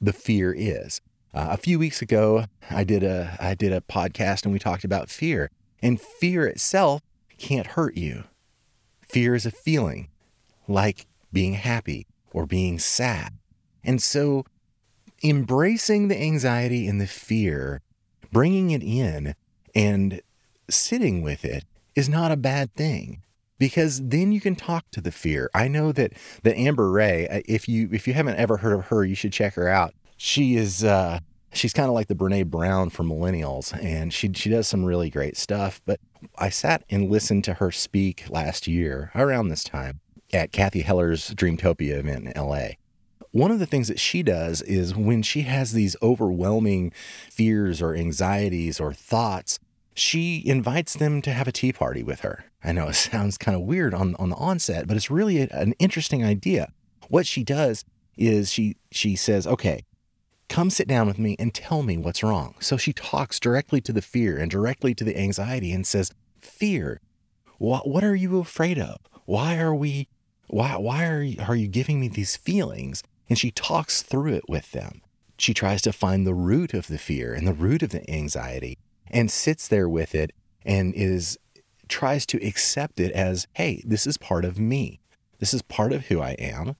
the 0.00 0.12
fear 0.12 0.54
is. 0.56 1.00
Uh, 1.32 1.48
a 1.50 1.56
few 1.56 1.78
weeks 1.78 2.02
ago, 2.02 2.44
I 2.70 2.84
did 2.84 3.02
a 3.02 3.36
I 3.40 3.54
did 3.54 3.72
a 3.72 3.80
podcast 3.80 4.44
and 4.44 4.52
we 4.52 4.58
talked 4.58 4.84
about 4.84 5.10
fear. 5.10 5.50
And 5.82 6.00
fear 6.00 6.46
itself 6.46 7.02
can't 7.38 7.68
hurt 7.68 7.96
you. 7.96 8.24
Fear 9.00 9.34
is 9.34 9.46
a 9.46 9.50
feeling, 9.50 10.08
like 10.68 11.06
being 11.32 11.54
happy 11.54 12.06
or 12.32 12.46
being 12.46 12.78
sad. 12.78 13.34
And 13.84 14.02
so 14.02 14.44
embracing 15.22 16.08
the 16.08 16.20
anxiety 16.20 16.86
and 16.86 17.00
the 17.00 17.06
fear, 17.06 17.82
bringing 18.32 18.70
it 18.70 18.82
in 18.82 19.34
and 19.74 20.20
sitting 20.68 21.22
with 21.22 21.44
it 21.44 21.64
is 21.94 22.08
not 22.08 22.32
a 22.32 22.36
bad 22.36 22.74
thing 22.74 23.22
because 23.58 24.00
then 24.08 24.32
you 24.32 24.40
can 24.40 24.56
talk 24.56 24.90
to 24.90 25.00
the 25.00 25.12
fear. 25.12 25.50
I 25.54 25.68
know 25.68 25.92
that 25.92 26.12
the 26.42 26.56
Amber 26.56 26.90
Rae, 26.90 27.28
uh, 27.28 27.40
if 27.46 27.68
you 27.68 27.88
if 27.92 28.06
you 28.06 28.14
haven't 28.14 28.36
ever 28.36 28.58
heard 28.58 28.72
of 28.72 28.86
her, 28.86 29.04
you 29.04 29.14
should 29.14 29.32
check 29.32 29.54
her 29.54 29.68
out. 29.68 29.94
She 30.16 30.56
is 30.56 30.84
uh, 30.84 31.20
She's 31.52 31.72
kind 31.72 31.88
of 31.88 31.94
like 31.94 32.06
the 32.06 32.14
Brene 32.14 32.46
Brown 32.46 32.90
for 32.90 33.02
millennials, 33.02 33.76
and 33.82 34.12
she 34.12 34.32
she 34.34 34.50
does 34.50 34.68
some 34.68 34.84
really 34.84 35.10
great 35.10 35.36
stuff. 35.36 35.80
But 35.84 36.00
I 36.38 36.48
sat 36.48 36.84
and 36.90 37.10
listened 37.10 37.44
to 37.44 37.54
her 37.54 37.72
speak 37.72 38.24
last 38.28 38.68
year 38.68 39.10
around 39.14 39.48
this 39.48 39.64
time 39.64 40.00
at 40.32 40.52
Cathy 40.52 40.82
Heller's 40.82 41.30
Dreamtopia 41.30 41.98
event 41.98 42.26
in 42.26 42.32
LA. 42.42 42.68
One 43.32 43.50
of 43.50 43.60
the 43.60 43.66
things 43.66 43.88
that 43.88 44.00
she 44.00 44.22
does 44.22 44.60
is 44.62 44.94
when 44.94 45.22
she 45.22 45.42
has 45.42 45.72
these 45.72 45.96
overwhelming 46.02 46.92
fears 47.30 47.80
or 47.80 47.94
anxieties 47.94 48.80
or 48.80 48.92
thoughts, 48.92 49.58
she 49.94 50.42
invites 50.44 50.94
them 50.94 51.22
to 51.22 51.32
have 51.32 51.46
a 51.46 51.52
tea 51.52 51.72
party 51.72 52.02
with 52.02 52.20
her. 52.20 52.44
I 52.64 52.72
know 52.72 52.88
it 52.88 52.94
sounds 52.96 53.38
kind 53.38 53.54
of 53.54 53.62
weird 53.62 53.94
on, 53.94 54.16
on 54.16 54.30
the 54.30 54.36
onset, 54.36 54.88
but 54.88 54.96
it's 54.96 55.10
really 55.10 55.42
a, 55.42 55.48
an 55.50 55.74
interesting 55.78 56.24
idea. 56.24 56.72
What 57.08 57.26
she 57.26 57.44
does 57.44 57.84
is 58.16 58.52
she 58.52 58.76
she 58.90 59.16
says, 59.16 59.46
"Okay, 59.46 59.84
come 60.48 60.70
sit 60.70 60.86
down 60.86 61.06
with 61.06 61.18
me 61.18 61.36
and 61.38 61.54
tell 61.54 61.82
me 61.82 61.96
what's 61.96 62.22
wrong." 62.22 62.54
So 62.60 62.76
she 62.76 62.92
talks 62.92 63.40
directly 63.40 63.80
to 63.82 63.92
the 63.92 64.02
fear 64.02 64.36
and 64.38 64.50
directly 64.50 64.94
to 64.94 65.04
the 65.04 65.18
anxiety 65.18 65.72
and 65.72 65.86
says, 65.86 66.12
"Fear, 66.38 67.00
what 67.58 67.88
what 67.88 68.04
are 68.04 68.14
you 68.14 68.38
afraid 68.38 68.78
of? 68.78 68.98
Why 69.24 69.58
are 69.58 69.74
we 69.74 70.08
why 70.50 70.76
why 70.76 71.06
are 71.06 71.22
you, 71.22 71.36
are 71.40 71.56
you 71.56 71.68
giving 71.68 72.00
me 72.00 72.08
these 72.08 72.36
feelings?" 72.36 73.02
And 73.28 73.38
she 73.38 73.50
talks 73.50 74.02
through 74.02 74.34
it 74.34 74.48
with 74.48 74.72
them. 74.72 75.02
She 75.38 75.54
tries 75.54 75.80
to 75.82 75.92
find 75.92 76.26
the 76.26 76.34
root 76.34 76.74
of 76.74 76.88
the 76.88 76.98
fear 76.98 77.32
and 77.32 77.46
the 77.46 77.54
root 77.54 77.82
of 77.82 77.90
the 77.90 78.08
anxiety 78.10 78.76
and 79.06 79.30
sits 79.30 79.68
there 79.68 79.88
with 79.88 80.14
it 80.14 80.32
and 80.64 80.94
is 80.94 81.38
tries 81.88 82.26
to 82.26 82.46
accept 82.46 83.00
it 83.00 83.12
as, 83.12 83.46
"Hey, 83.54 83.82
this 83.86 84.06
is 84.06 84.18
part 84.18 84.44
of 84.44 84.58
me. 84.58 85.00
This 85.38 85.54
is 85.54 85.62
part 85.62 85.92
of 85.92 86.06
who 86.06 86.20
I 86.20 86.32
am." 86.32 86.76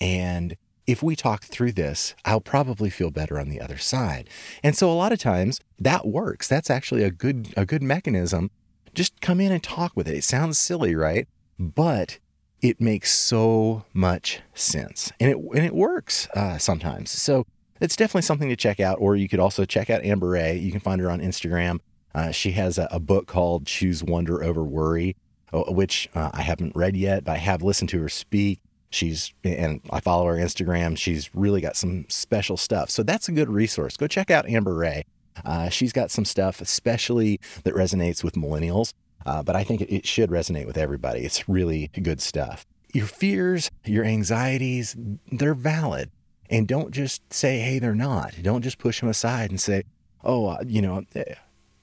And 0.00 0.56
if 0.86 1.02
we 1.02 1.16
talk 1.16 1.44
through 1.44 1.72
this, 1.72 2.14
I'll 2.24 2.40
probably 2.40 2.90
feel 2.90 3.10
better 3.10 3.40
on 3.40 3.48
the 3.48 3.60
other 3.60 3.78
side. 3.78 4.28
And 4.62 4.76
so 4.76 4.90
a 4.90 4.94
lot 4.94 5.12
of 5.12 5.18
times 5.18 5.60
that 5.78 6.06
works. 6.06 6.46
That's 6.46 6.70
actually 6.70 7.02
a 7.02 7.10
good 7.10 7.52
a 7.56 7.66
good 7.66 7.82
mechanism. 7.82 8.50
Just 8.94 9.20
come 9.20 9.40
in 9.40 9.50
and 9.50 9.62
talk 9.62 9.92
with 9.96 10.06
it. 10.06 10.16
It 10.16 10.24
sounds 10.24 10.58
silly, 10.58 10.94
right? 10.94 11.26
But 11.58 12.18
it 12.64 12.80
makes 12.80 13.12
so 13.12 13.84
much 13.92 14.40
sense, 14.54 15.12
and 15.20 15.30
it 15.30 15.36
and 15.36 15.66
it 15.66 15.74
works 15.74 16.28
uh, 16.34 16.56
sometimes. 16.56 17.10
So 17.10 17.46
it's 17.78 17.94
definitely 17.94 18.22
something 18.22 18.48
to 18.48 18.56
check 18.56 18.80
out. 18.80 18.96
Or 19.00 19.14
you 19.16 19.28
could 19.28 19.38
also 19.38 19.66
check 19.66 19.90
out 19.90 20.02
Amber 20.02 20.30
Rae. 20.30 20.56
You 20.56 20.70
can 20.70 20.80
find 20.80 20.98
her 21.02 21.10
on 21.10 21.20
Instagram. 21.20 21.80
Uh, 22.14 22.30
she 22.30 22.52
has 22.52 22.78
a, 22.78 22.88
a, 22.90 22.98
book 22.98 23.26
called 23.26 23.66
"Choose 23.66 24.02
Wonder 24.02 24.42
Over 24.42 24.64
Worry," 24.64 25.14
uh, 25.52 25.64
which 25.64 26.08
uh, 26.14 26.30
I 26.32 26.40
haven't 26.40 26.74
read 26.74 26.96
yet, 26.96 27.24
but 27.24 27.32
I 27.32 27.36
have 27.36 27.62
listened 27.62 27.90
to 27.90 28.00
her 28.00 28.08
speak. 28.08 28.60
She's, 28.88 29.34
and 29.42 29.82
I 29.90 30.00
follow 30.00 30.24
her 30.24 30.36
Instagram. 30.36 30.96
She's 30.96 31.34
really 31.34 31.60
got 31.60 31.76
some 31.76 32.06
special 32.08 32.56
stuff. 32.56 32.88
So 32.88 33.02
that's 33.02 33.28
a 33.28 33.32
good 33.32 33.50
resource. 33.50 33.98
Go 33.98 34.06
check 34.06 34.30
out 34.30 34.48
Amber 34.48 34.74
Rae. 34.74 35.04
Uh, 35.44 35.68
she's 35.68 35.92
got 35.92 36.10
some 36.10 36.24
stuff, 36.24 36.62
especially 36.62 37.40
that 37.64 37.74
resonates 37.74 38.24
with 38.24 38.36
millennials, 38.36 38.94
uh, 39.26 39.42
but 39.42 39.56
I 39.56 39.64
think 39.64 39.80
it, 39.80 39.94
it 39.94 40.06
should 40.06 40.30
resonate 40.30 40.66
with 40.66 40.76
everybody. 40.76 41.20
It's 41.20 41.48
really 41.48 41.90
good 42.02 42.20
stuff. 42.20 42.66
Your 42.92 43.06
fears, 43.06 43.70
your 43.84 44.04
anxieties, 44.04 44.96
they're 45.32 45.54
valid. 45.54 46.10
And 46.50 46.68
don't 46.68 46.92
just 46.92 47.32
say, 47.32 47.58
hey, 47.58 47.78
they're 47.78 47.94
not. 47.94 48.34
Don't 48.42 48.62
just 48.62 48.78
push 48.78 49.00
them 49.00 49.08
aside 49.08 49.50
and 49.50 49.60
say, 49.60 49.84
oh, 50.22 50.46
uh, 50.46 50.58
you 50.66 50.82
know, 50.82 51.02
eh, 51.14 51.34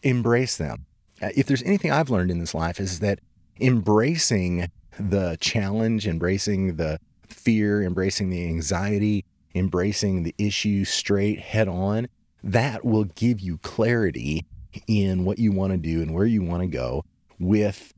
embrace 0.03 0.57
them. 0.57 0.85
Uh, 1.21 1.29
if 1.35 1.47
there's 1.47 1.63
anything 1.63 1.91
I've 1.91 2.09
learned 2.09 2.31
in 2.31 2.39
this 2.39 2.53
life 2.53 2.79
is 2.79 2.99
that 2.99 3.19
embracing 3.59 4.69
the 4.99 5.37
challenge, 5.39 6.07
embracing 6.07 6.75
the 6.75 6.99
fear, 7.27 7.81
embracing 7.81 8.29
the 8.29 8.45
anxiety, 8.45 9.25
embracing 9.55 10.23
the 10.23 10.35
issue 10.37 10.85
straight 10.85 11.39
head 11.39 11.67
on, 11.67 12.07
that 12.43 12.85
will 12.85 13.05
give 13.05 13.39
you 13.39 13.57
clarity 13.57 14.45
in 14.87 15.25
what 15.25 15.37
you 15.39 15.51
want 15.51 15.71
to 15.71 15.77
do 15.77 16.01
and 16.01 16.13
where 16.13 16.25
you 16.25 16.41
want 16.41 16.61
to 16.61 16.67
go 16.67 17.03
with 17.41 17.93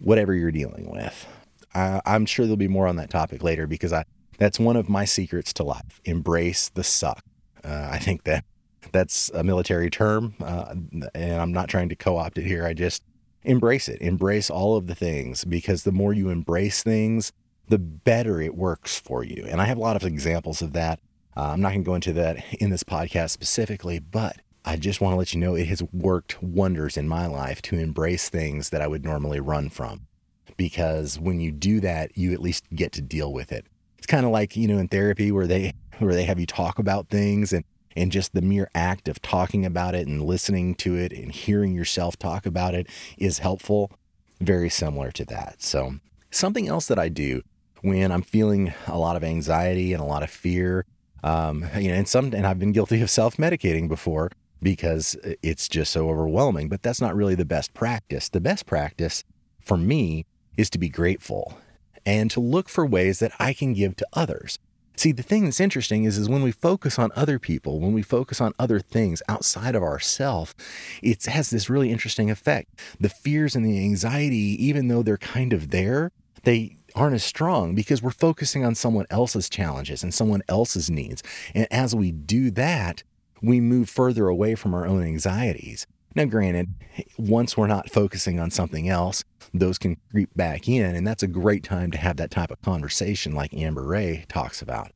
whatever 0.00 0.34
you're 0.34 0.50
dealing 0.50 0.90
with. 0.90 1.26
I, 1.74 2.00
am 2.06 2.26
sure 2.26 2.46
there'll 2.46 2.56
be 2.56 2.68
more 2.68 2.86
on 2.86 2.96
that 2.96 3.10
topic 3.10 3.42
later 3.42 3.66
because 3.66 3.92
I 3.92 4.04
that's 4.38 4.58
one 4.58 4.76
of 4.76 4.88
my 4.88 5.04
secrets 5.04 5.52
to 5.54 5.64
life. 5.64 6.00
Embrace 6.04 6.68
the 6.68 6.84
suck. 6.84 7.24
Uh, 7.64 7.88
I 7.90 7.98
think 7.98 8.24
that 8.24 8.44
that's 8.92 9.30
a 9.30 9.42
military 9.42 9.90
term, 9.90 10.34
uh, 10.42 10.74
and 11.14 11.40
I'm 11.40 11.52
not 11.52 11.68
trying 11.68 11.88
to 11.88 11.96
co-opt 11.96 12.38
it 12.38 12.44
here. 12.44 12.64
I 12.64 12.72
just 12.72 13.02
embrace 13.42 13.88
it. 13.88 14.00
Embrace 14.00 14.50
all 14.50 14.76
of 14.76 14.86
the 14.86 14.94
things 14.94 15.44
because 15.44 15.84
the 15.84 15.92
more 15.92 16.12
you 16.12 16.28
embrace 16.28 16.82
things, 16.82 17.32
the 17.68 17.78
better 17.78 18.40
it 18.40 18.54
works 18.54 18.98
for 19.00 19.24
you. 19.24 19.44
And 19.48 19.60
I 19.60 19.64
have 19.64 19.78
a 19.78 19.80
lot 19.80 19.96
of 19.96 20.04
examples 20.04 20.62
of 20.62 20.72
that. 20.74 21.00
Uh, 21.36 21.50
I'm 21.52 21.60
not 21.60 21.70
going 21.70 21.82
to 21.82 21.86
go 21.86 21.94
into 21.94 22.12
that 22.14 22.44
in 22.54 22.70
this 22.70 22.84
podcast 22.84 23.30
specifically, 23.30 23.98
but 23.98 24.36
I 24.68 24.74
just 24.74 25.00
want 25.00 25.12
to 25.12 25.16
let 25.16 25.32
you 25.32 25.38
know 25.38 25.54
it 25.54 25.68
has 25.68 25.82
worked 25.92 26.42
wonders 26.42 26.96
in 26.96 27.06
my 27.06 27.26
life 27.26 27.62
to 27.62 27.78
embrace 27.78 28.28
things 28.28 28.70
that 28.70 28.82
I 28.82 28.88
would 28.88 29.04
normally 29.04 29.38
run 29.38 29.70
from. 29.70 30.08
Because 30.56 31.20
when 31.20 31.38
you 31.38 31.52
do 31.52 31.78
that, 31.80 32.18
you 32.18 32.32
at 32.32 32.42
least 32.42 32.64
get 32.74 32.90
to 32.92 33.02
deal 33.02 33.32
with 33.32 33.52
it. 33.52 33.64
It's 33.96 34.08
kind 34.08 34.26
of 34.26 34.32
like, 34.32 34.56
you 34.56 34.66
know, 34.66 34.78
in 34.78 34.88
therapy 34.88 35.30
where 35.30 35.46
they 35.46 35.74
where 35.98 36.14
they 36.14 36.24
have 36.24 36.40
you 36.40 36.46
talk 36.46 36.80
about 36.80 37.08
things 37.08 37.52
and 37.52 37.64
and 37.94 38.10
just 38.10 38.34
the 38.34 38.42
mere 38.42 38.68
act 38.74 39.08
of 39.08 39.22
talking 39.22 39.64
about 39.64 39.94
it 39.94 40.06
and 40.06 40.22
listening 40.22 40.74
to 40.74 40.96
it 40.96 41.12
and 41.12 41.32
hearing 41.32 41.72
yourself 41.72 42.18
talk 42.18 42.44
about 42.44 42.74
it 42.74 42.88
is 43.16 43.38
helpful. 43.38 43.92
Very 44.40 44.68
similar 44.68 45.10
to 45.12 45.24
that. 45.26 45.62
So, 45.62 45.94
something 46.30 46.68
else 46.68 46.86
that 46.88 46.98
I 46.98 47.08
do 47.08 47.42
when 47.80 48.10
I'm 48.10 48.22
feeling 48.22 48.74
a 48.86 48.98
lot 48.98 49.16
of 49.16 49.24
anxiety 49.24 49.94
and 49.94 50.02
a 50.02 50.06
lot 50.06 50.22
of 50.22 50.28
fear, 50.28 50.84
um, 51.22 51.64
you 51.78 51.88
know, 51.88 51.94
and 51.94 52.06
some, 52.06 52.34
and 52.34 52.46
I've 52.46 52.58
been 52.58 52.72
guilty 52.72 53.00
of 53.00 53.08
self 53.08 53.36
medicating 53.36 53.88
before 53.88 54.30
because 54.62 55.16
it's 55.42 55.68
just 55.68 55.92
so 55.92 56.08
overwhelming, 56.08 56.68
but 56.68 56.82
that's 56.82 57.00
not 57.00 57.14
really 57.14 57.34
the 57.34 57.44
best 57.44 57.74
practice. 57.74 58.28
The 58.28 58.40
best 58.40 58.66
practice 58.66 59.24
for 59.60 59.76
me 59.76 60.24
is 60.56 60.70
to 60.70 60.78
be 60.78 60.88
grateful 60.88 61.58
and 62.04 62.30
to 62.30 62.40
look 62.40 62.68
for 62.68 62.86
ways 62.86 63.18
that 63.18 63.32
I 63.38 63.52
can 63.52 63.72
give 63.72 63.96
to 63.96 64.06
others. 64.12 64.58
See, 64.98 65.12
the 65.12 65.22
thing 65.22 65.44
that's 65.44 65.60
interesting 65.60 66.04
is, 66.04 66.16
is 66.16 66.28
when 66.28 66.42
we 66.42 66.52
focus 66.52 66.98
on 66.98 67.10
other 67.14 67.38
people, 67.38 67.80
when 67.80 67.92
we 67.92 68.00
focus 68.00 68.40
on 68.40 68.54
other 68.58 68.80
things 68.80 69.22
outside 69.28 69.74
of 69.74 69.82
ourself, 69.82 70.54
it 71.02 71.26
has 71.26 71.50
this 71.50 71.68
really 71.68 71.92
interesting 71.92 72.30
effect. 72.30 72.80
The 72.98 73.10
fears 73.10 73.54
and 73.54 73.66
the 73.66 73.78
anxiety, 73.78 74.56
even 74.64 74.88
though 74.88 75.02
they're 75.02 75.18
kind 75.18 75.52
of 75.52 75.70
there, 75.70 76.12
they 76.44 76.78
aren't 76.94 77.14
as 77.14 77.24
strong 77.24 77.74
because 77.74 78.02
we're 78.02 78.10
focusing 78.10 78.64
on 78.64 78.74
someone 78.74 79.04
else's 79.10 79.50
challenges 79.50 80.02
and 80.02 80.14
someone 80.14 80.42
else's 80.48 80.88
needs. 80.88 81.22
And 81.54 81.66
as 81.70 81.94
we 81.94 82.10
do 82.10 82.50
that, 82.52 83.02
we 83.42 83.60
move 83.60 83.88
further 83.88 84.28
away 84.28 84.54
from 84.54 84.74
our 84.74 84.86
own 84.86 85.02
anxieties. 85.02 85.86
Now, 86.14 86.24
granted, 86.24 86.72
once 87.18 87.56
we're 87.56 87.66
not 87.66 87.90
focusing 87.90 88.40
on 88.40 88.50
something 88.50 88.88
else, 88.88 89.22
those 89.52 89.76
can 89.76 89.98
creep 90.10 90.30
back 90.34 90.66
in. 90.66 90.96
And 90.96 91.06
that's 91.06 91.22
a 91.22 91.28
great 91.28 91.62
time 91.62 91.90
to 91.90 91.98
have 91.98 92.16
that 92.16 92.30
type 92.30 92.50
of 92.50 92.62
conversation 92.62 93.34
like 93.34 93.52
Amber 93.52 93.84
Rae 93.84 94.24
talks 94.28 94.62
about. 94.62 94.92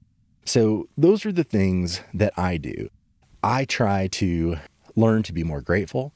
So, 0.46 0.88
those 0.96 1.26
are 1.26 1.32
the 1.32 1.44
things 1.44 2.00
that 2.14 2.32
I 2.38 2.56
do. 2.56 2.88
I 3.42 3.66
try 3.66 4.08
to 4.12 4.56
learn 4.96 5.22
to 5.24 5.32
be 5.32 5.44
more 5.44 5.60
grateful 5.60 6.12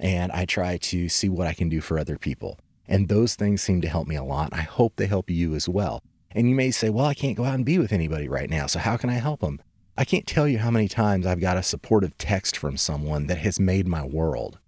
and 0.00 0.32
I 0.32 0.44
try 0.44 0.78
to 0.78 1.08
see 1.08 1.28
what 1.28 1.46
I 1.46 1.52
can 1.52 1.68
do 1.68 1.80
for 1.80 1.98
other 1.98 2.18
people. 2.18 2.58
And 2.88 3.08
those 3.08 3.34
things 3.34 3.62
seem 3.62 3.80
to 3.82 3.88
help 3.88 4.08
me 4.08 4.16
a 4.16 4.24
lot. 4.24 4.52
I 4.52 4.62
hope 4.62 4.94
they 4.96 5.06
help 5.06 5.28
you 5.30 5.54
as 5.54 5.68
well. 5.68 6.02
And 6.30 6.48
you 6.48 6.54
may 6.54 6.70
say, 6.70 6.90
well, 6.90 7.06
I 7.06 7.14
can't 7.14 7.36
go 7.36 7.44
out 7.44 7.54
and 7.54 7.64
be 7.64 7.78
with 7.78 7.92
anybody 7.92 8.28
right 8.28 8.50
now. 8.50 8.66
So, 8.66 8.78
how 8.78 8.96
can 8.96 9.10
I 9.10 9.14
help 9.14 9.40
them? 9.40 9.60
I 9.98 10.04
can't 10.04 10.26
tell 10.26 10.46
you 10.46 10.58
how 10.58 10.70
many 10.70 10.88
times 10.88 11.26
I've 11.26 11.40
got 11.40 11.56
a 11.56 11.62
supportive 11.62 12.16
text 12.18 12.56
from 12.56 12.76
someone 12.76 13.26
that 13.28 13.38
has 13.38 13.58
made 13.58 13.86
my 13.86 14.04
world. 14.04 14.58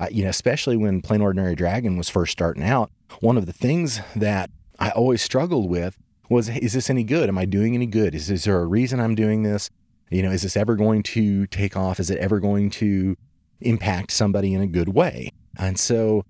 Uh, 0.00 0.08
you 0.10 0.24
know, 0.24 0.30
especially 0.30 0.76
when 0.76 1.00
Plain 1.00 1.20
Ordinary 1.20 1.54
Dragon 1.54 1.96
was 1.96 2.08
first 2.08 2.32
starting 2.32 2.62
out, 2.62 2.90
one 3.20 3.36
of 3.36 3.46
the 3.46 3.52
things 3.52 4.00
that 4.16 4.50
I 4.78 4.90
always 4.90 5.22
struggled 5.22 5.68
with 5.68 5.96
was 6.28 6.48
is 6.48 6.72
this 6.72 6.90
any 6.90 7.04
good? 7.04 7.28
Am 7.28 7.38
I 7.38 7.44
doing 7.44 7.74
any 7.74 7.86
good? 7.86 8.14
Is, 8.14 8.30
is 8.30 8.44
there 8.44 8.60
a 8.60 8.66
reason 8.66 9.00
I'm 9.00 9.14
doing 9.14 9.42
this? 9.42 9.70
You 10.10 10.22
know, 10.22 10.30
is 10.30 10.42
this 10.42 10.56
ever 10.56 10.76
going 10.76 11.02
to 11.04 11.46
take 11.46 11.76
off? 11.76 12.00
Is 12.00 12.10
it 12.10 12.18
ever 12.18 12.40
going 12.40 12.70
to 12.70 13.16
impact 13.60 14.12
somebody 14.12 14.54
in 14.54 14.60
a 14.60 14.66
good 14.66 14.88
way? 14.88 15.30
And 15.58 15.78
so 15.78 16.24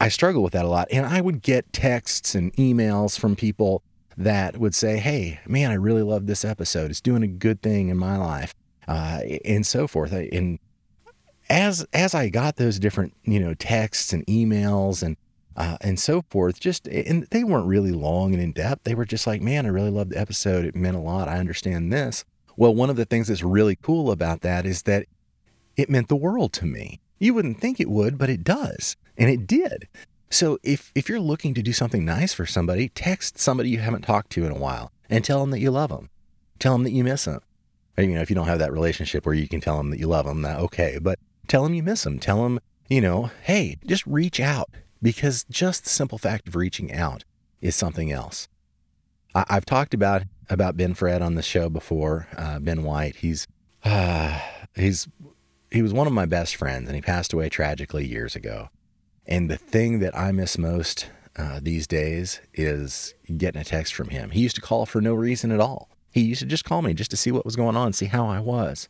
I 0.00 0.08
struggle 0.08 0.42
with 0.42 0.52
that 0.54 0.64
a 0.64 0.68
lot. 0.68 0.88
And 0.90 1.06
I 1.06 1.20
would 1.20 1.42
get 1.42 1.72
texts 1.72 2.34
and 2.34 2.52
emails 2.54 3.18
from 3.18 3.36
people 3.36 3.82
that 4.20 4.58
would 4.58 4.74
say, 4.74 4.98
Hey, 4.98 5.40
man, 5.46 5.70
I 5.70 5.74
really 5.74 6.02
love 6.02 6.26
this 6.26 6.44
episode. 6.44 6.90
It's 6.90 7.00
doing 7.00 7.22
a 7.22 7.28
good 7.28 7.62
thing 7.62 7.88
in 7.88 7.96
my 7.96 8.16
life, 8.16 8.54
uh, 8.86 9.20
and 9.44 9.66
so 9.66 9.86
forth. 9.86 10.12
And 10.12 10.58
as, 11.48 11.86
as 11.92 12.14
I 12.14 12.28
got 12.28 12.56
those 12.56 12.78
different, 12.78 13.14
you 13.24 13.40
know, 13.40 13.54
texts 13.54 14.12
and 14.12 14.24
emails 14.26 15.02
and, 15.02 15.16
uh, 15.56 15.78
and 15.80 15.98
so 15.98 16.22
forth, 16.30 16.60
just, 16.60 16.86
and 16.86 17.26
they 17.30 17.44
weren't 17.44 17.66
really 17.66 17.92
long 17.92 18.34
and 18.34 18.42
in 18.42 18.52
depth. 18.52 18.84
They 18.84 18.94
were 18.94 19.06
just 19.06 19.26
like, 19.26 19.40
man, 19.40 19.66
I 19.66 19.70
really 19.70 19.90
loved 19.90 20.10
the 20.12 20.20
episode. 20.20 20.64
It 20.64 20.76
meant 20.76 20.96
a 20.96 21.00
lot. 21.00 21.28
I 21.28 21.38
understand 21.38 21.92
this. 21.92 22.24
Well, 22.56 22.74
one 22.74 22.90
of 22.90 22.96
the 22.96 23.06
things 23.06 23.28
that's 23.28 23.42
really 23.42 23.76
cool 23.76 24.10
about 24.10 24.42
that 24.42 24.66
is 24.66 24.82
that 24.82 25.06
it 25.76 25.88
meant 25.88 26.08
the 26.08 26.16
world 26.16 26.52
to 26.54 26.66
me. 26.66 27.00
You 27.18 27.32
wouldn't 27.34 27.60
think 27.60 27.80
it 27.80 27.88
would, 27.88 28.18
but 28.18 28.28
it 28.28 28.44
does. 28.44 28.96
And 29.16 29.30
it 29.30 29.46
did. 29.46 29.88
So 30.30 30.58
if 30.62 30.92
if 30.94 31.08
you're 31.08 31.20
looking 31.20 31.54
to 31.54 31.62
do 31.62 31.72
something 31.72 32.04
nice 32.04 32.32
for 32.32 32.46
somebody, 32.46 32.88
text 32.88 33.38
somebody 33.38 33.68
you 33.70 33.78
haven't 33.78 34.02
talked 34.02 34.30
to 34.32 34.46
in 34.46 34.52
a 34.52 34.58
while 34.58 34.92
and 35.08 35.24
tell 35.24 35.40
them 35.40 35.50
that 35.50 35.60
you 35.60 35.70
love 35.70 35.90
them. 35.90 36.08
Tell 36.58 36.72
them 36.74 36.84
that 36.84 36.92
you 36.92 37.02
miss 37.02 37.24
them. 37.24 37.40
you 37.98 38.08
know, 38.08 38.20
if 38.20 38.30
you 38.30 38.36
don't 38.36 38.46
have 38.46 38.60
that 38.60 38.72
relationship 38.72 39.26
where 39.26 39.34
you 39.34 39.48
can 39.48 39.60
tell 39.60 39.76
them 39.76 39.90
that 39.90 39.98
you 39.98 40.06
love 40.06 40.26
them, 40.26 40.42
that 40.42 40.60
okay, 40.60 40.98
but 41.00 41.18
tell 41.48 41.64
them 41.64 41.74
you 41.74 41.82
miss 41.82 42.04
them. 42.04 42.20
Tell 42.20 42.44
them, 42.44 42.60
you 42.88 43.00
know, 43.00 43.30
hey, 43.42 43.78
just 43.84 44.06
reach 44.06 44.38
out 44.38 44.70
because 45.02 45.44
just 45.50 45.84
the 45.84 45.90
simple 45.90 46.18
fact 46.18 46.46
of 46.46 46.54
reaching 46.54 46.92
out 46.92 47.24
is 47.60 47.74
something 47.74 48.12
else. 48.12 48.48
I, 49.34 49.44
have 49.48 49.64
talked 49.64 49.94
about 49.94 50.22
about 50.48 50.76
Ben 50.76 50.94
Fred 50.94 51.22
on 51.22 51.34
the 51.34 51.42
show 51.42 51.68
before. 51.68 52.28
Uh, 52.36 52.58
ben 52.58 52.82
White, 52.84 53.16
he's 53.16 53.48
uh, 53.84 54.40
he's 54.76 55.08
he 55.72 55.82
was 55.82 55.92
one 55.92 56.06
of 56.06 56.12
my 56.12 56.26
best 56.26 56.56
friends, 56.56 56.88
and 56.88 56.94
he 56.94 57.02
passed 57.02 57.32
away 57.32 57.48
tragically 57.48 58.06
years 58.06 58.36
ago. 58.36 58.68
And 59.26 59.50
the 59.50 59.56
thing 59.56 60.00
that 60.00 60.16
I 60.16 60.32
miss 60.32 60.58
most 60.58 61.08
uh, 61.36 61.60
these 61.62 61.86
days 61.86 62.40
is 62.54 63.14
getting 63.36 63.60
a 63.60 63.64
text 63.64 63.94
from 63.94 64.08
him. 64.08 64.30
He 64.30 64.40
used 64.40 64.56
to 64.56 64.62
call 64.62 64.86
for 64.86 65.00
no 65.00 65.14
reason 65.14 65.52
at 65.52 65.60
all. 65.60 65.88
He 66.12 66.22
used 66.22 66.40
to 66.40 66.46
just 66.46 66.64
call 66.64 66.82
me 66.82 66.94
just 66.94 67.10
to 67.12 67.16
see 67.16 67.30
what 67.30 67.44
was 67.44 67.56
going 67.56 67.76
on, 67.76 67.92
see 67.92 68.06
how 68.06 68.26
I 68.26 68.40
was. 68.40 68.88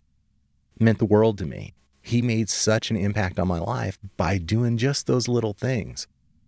It 0.76 0.82
meant 0.82 0.98
the 0.98 1.04
world 1.04 1.36
to 1.38 1.46
me. 1.46 1.74
He 2.02 2.22
made 2.22 2.48
such 2.48 2.90
an 2.90 2.96
impact 2.96 3.38
on 3.38 3.46
my 3.46 3.58
life 3.58 3.98
by 4.16 4.38
doing 4.38 4.78
just 4.78 5.06
those 5.06 5.28
little 5.28 5.52
things. 5.52 6.06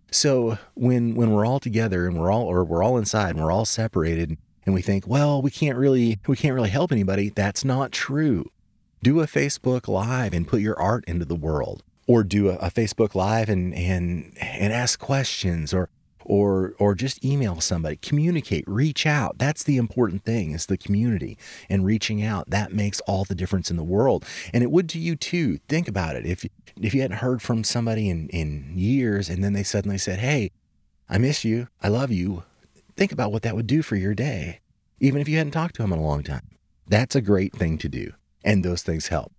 So 0.09 0.57
when 0.73 1.15
when 1.15 1.31
we're 1.31 1.45
all 1.45 1.59
together 1.59 2.07
and 2.07 2.19
we're 2.19 2.31
all 2.31 2.43
or 2.43 2.63
we're 2.63 2.83
all 2.83 2.97
inside 2.97 3.35
and 3.35 3.43
we're 3.43 3.51
all 3.51 3.65
separated 3.65 4.37
and 4.65 4.73
we 4.73 4.81
think, 4.81 5.07
well, 5.07 5.41
we 5.41 5.51
can't 5.51 5.77
really 5.77 6.19
we 6.27 6.35
can't 6.35 6.55
really 6.55 6.69
help 6.69 6.91
anybody, 6.91 7.29
that's 7.29 7.63
not 7.63 7.91
true. 7.91 8.49
Do 9.03 9.21
a 9.21 9.27
Facebook 9.27 9.87
live 9.87 10.33
and 10.33 10.47
put 10.47 10.61
your 10.61 10.79
art 10.79 11.03
into 11.07 11.25
the 11.25 11.35
world 11.35 11.83
or 12.07 12.23
do 12.23 12.49
a, 12.49 12.55
a 12.55 12.71
Facebook 12.71 13.15
live 13.15 13.49
and 13.49 13.73
and 13.73 14.33
and 14.39 14.73
ask 14.73 14.99
questions 14.99 15.73
or 15.73 15.89
or 16.25 16.73
or 16.79 16.95
just 16.95 17.23
email 17.23 17.59
somebody. 17.59 17.97
Communicate 17.97 18.63
reach 18.67 19.05
out. 19.05 19.37
That's 19.37 19.63
the 19.63 19.77
important 19.77 20.23
thing 20.23 20.51
is 20.51 20.65
the 20.65 20.77
community 20.77 21.37
and 21.69 21.85
reaching 21.85 22.23
out. 22.23 22.49
That 22.49 22.73
makes 22.73 22.99
all 23.01 23.23
the 23.23 23.35
difference 23.35 23.69
in 23.69 23.77
the 23.77 23.83
world. 23.83 24.25
And 24.53 24.63
it 24.63 24.71
would 24.71 24.89
to 24.89 24.99
you 24.99 25.15
too. 25.15 25.57
Think 25.67 25.87
about 25.87 26.15
it. 26.15 26.25
If 26.25 26.45
if 26.81 26.93
you 26.93 27.01
hadn't 27.01 27.17
heard 27.17 27.41
from 27.41 27.63
somebody 27.63 28.09
in 28.09 28.29
in 28.29 28.73
years 28.75 29.29
and 29.29 29.43
then 29.43 29.53
they 29.53 29.63
suddenly 29.63 29.97
said 29.97 30.19
hey 30.19 30.51
i 31.09 31.17
miss 31.17 31.43
you. 31.43 31.67
I 31.81 31.89
love 31.89 32.11
you. 32.11 32.43
Think 32.95 33.11
about 33.11 33.31
what 33.31 33.41
that 33.43 33.55
would 33.55 33.67
do 33.67 33.81
for 33.81 33.95
your 33.95 34.13
day 34.13 34.59
even 34.99 35.19
if 35.19 35.27
you 35.27 35.37
hadn't 35.37 35.51
talked 35.51 35.75
to 35.75 35.81
them 35.81 35.91
in 35.91 35.99
a 35.99 36.03
long 36.03 36.23
time. 36.23 36.47
That's 36.87 37.15
a 37.15 37.21
great 37.21 37.53
thing 37.53 37.77
to 37.79 37.89
do 37.89 38.13
and 38.43 38.63
those 38.63 38.83
things 38.83 39.07
help. 39.07 39.33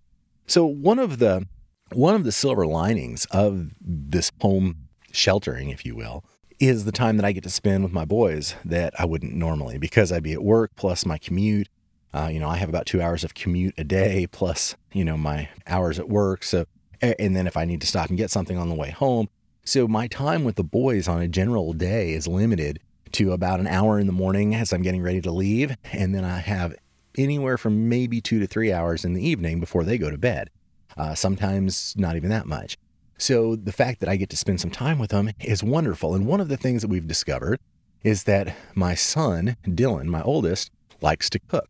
So 0.47 0.65
one 0.65 0.99
of 0.99 1.17
the 1.17 1.47
one 1.95 2.15
of 2.15 2.23
the 2.23 2.31
silver 2.31 2.65
linings 2.65 3.25
of 3.31 3.69
this 3.79 4.31
home 4.41 4.87
sheltering 5.11 5.69
if 5.69 5.85
you 5.85 5.95
will 5.95 6.23
is 6.59 6.85
the 6.85 6.91
time 6.91 7.17
that 7.17 7.25
I 7.25 7.31
get 7.31 7.43
to 7.43 7.49
spend 7.49 7.83
with 7.83 7.93
my 7.93 8.05
boys 8.05 8.55
that 8.65 8.93
I 8.99 9.05
wouldn't 9.05 9.33
normally 9.33 9.77
because 9.77 10.11
I'd 10.11 10.23
be 10.23 10.33
at 10.33 10.43
work 10.43 10.71
plus 10.75 11.05
my 11.05 11.17
commute. 11.17 11.69
Uh, 12.13 12.29
you 12.31 12.39
know, 12.39 12.49
I 12.49 12.57
have 12.57 12.69
about 12.69 12.85
two 12.85 13.01
hours 13.01 13.23
of 13.23 13.33
commute 13.33 13.73
a 13.77 13.83
day 13.83 14.27
plus, 14.31 14.75
you 14.93 15.03
know, 15.03 15.17
my 15.17 15.49
hours 15.67 15.99
at 15.99 16.07
work. 16.07 16.43
So, 16.43 16.65
and 17.01 17.35
then 17.35 17.47
if 17.47 17.57
I 17.57 17.65
need 17.65 17.81
to 17.81 17.87
stop 17.87 18.09
and 18.09 18.17
get 18.17 18.31
something 18.31 18.57
on 18.57 18.69
the 18.69 18.75
way 18.75 18.89
home. 18.89 19.27
So 19.65 19.87
my 19.87 20.07
time 20.07 20.43
with 20.43 20.55
the 20.55 20.63
boys 20.63 21.07
on 21.07 21.21
a 21.21 21.27
general 21.27 21.73
day 21.73 22.13
is 22.13 22.27
limited 22.27 22.79
to 23.13 23.31
about 23.31 23.59
an 23.59 23.67
hour 23.67 23.99
in 23.99 24.07
the 24.07 24.13
morning 24.13 24.55
as 24.55 24.71
I'm 24.71 24.81
getting 24.81 25.01
ready 25.01 25.21
to 25.21 25.31
leave. 25.31 25.75
And 25.91 26.15
then 26.15 26.23
I 26.23 26.39
have 26.39 26.75
anywhere 27.17 27.57
from 27.57 27.89
maybe 27.89 28.21
two 28.21 28.39
to 28.39 28.47
three 28.47 28.71
hours 28.71 29.03
in 29.03 29.13
the 29.13 29.27
evening 29.27 29.59
before 29.59 29.83
they 29.83 29.97
go 29.97 30.09
to 30.09 30.17
bed. 30.17 30.49
Uh, 30.97 31.13
sometimes 31.13 31.93
not 31.97 32.15
even 32.15 32.29
that 32.29 32.47
much. 32.47 32.77
So 33.17 33.55
the 33.55 33.71
fact 33.71 33.99
that 34.01 34.09
I 34.09 34.17
get 34.17 34.29
to 34.31 34.37
spend 34.37 34.59
some 34.59 34.71
time 34.71 34.99
with 34.99 35.11
them 35.11 35.31
is 35.39 35.63
wonderful. 35.63 36.15
And 36.15 36.27
one 36.27 36.41
of 36.41 36.49
the 36.49 36.57
things 36.57 36.81
that 36.81 36.89
we've 36.89 37.07
discovered 37.07 37.59
is 38.03 38.23
that 38.25 38.55
my 38.75 38.93
son, 38.93 39.57
Dylan, 39.65 40.05
my 40.05 40.21
oldest, 40.21 40.71
likes 41.01 41.29
to 41.29 41.39
cook 41.39 41.69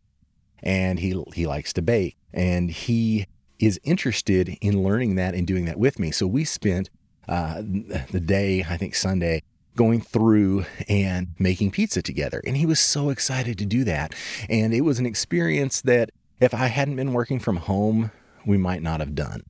and 0.62 0.98
he 0.98 1.22
he 1.34 1.46
likes 1.46 1.72
to 1.74 1.82
bake 1.82 2.16
and 2.32 2.70
he 2.70 3.26
is 3.58 3.80
interested 3.84 4.56
in 4.60 4.82
learning 4.82 5.14
that 5.16 5.34
and 5.34 5.46
doing 5.46 5.64
that 5.64 5.78
with 5.78 5.98
me. 5.98 6.10
So 6.10 6.26
we 6.26 6.44
spent 6.44 6.90
uh, 7.28 7.62
the 8.10 8.20
day, 8.20 8.64
I 8.68 8.76
think 8.76 8.94
Sunday, 8.94 9.42
going 9.74 10.00
through 10.00 10.64
and 10.88 11.28
making 11.38 11.70
pizza 11.70 12.02
together. 12.02 12.42
And 12.46 12.56
he 12.56 12.66
was 12.66 12.80
so 12.80 13.10
excited 13.10 13.58
to 13.58 13.66
do 13.66 13.84
that. 13.84 14.14
And 14.48 14.74
it 14.74 14.82
was 14.82 14.98
an 14.98 15.06
experience 15.06 15.80
that 15.82 16.10
if 16.40 16.52
I 16.54 16.66
hadn't 16.66 16.96
been 16.96 17.12
working 17.12 17.38
from 17.38 17.56
home, 17.56 18.10
we 18.46 18.56
might 18.56 18.82
not 18.82 19.00
have 19.00 19.14
done 19.14 19.42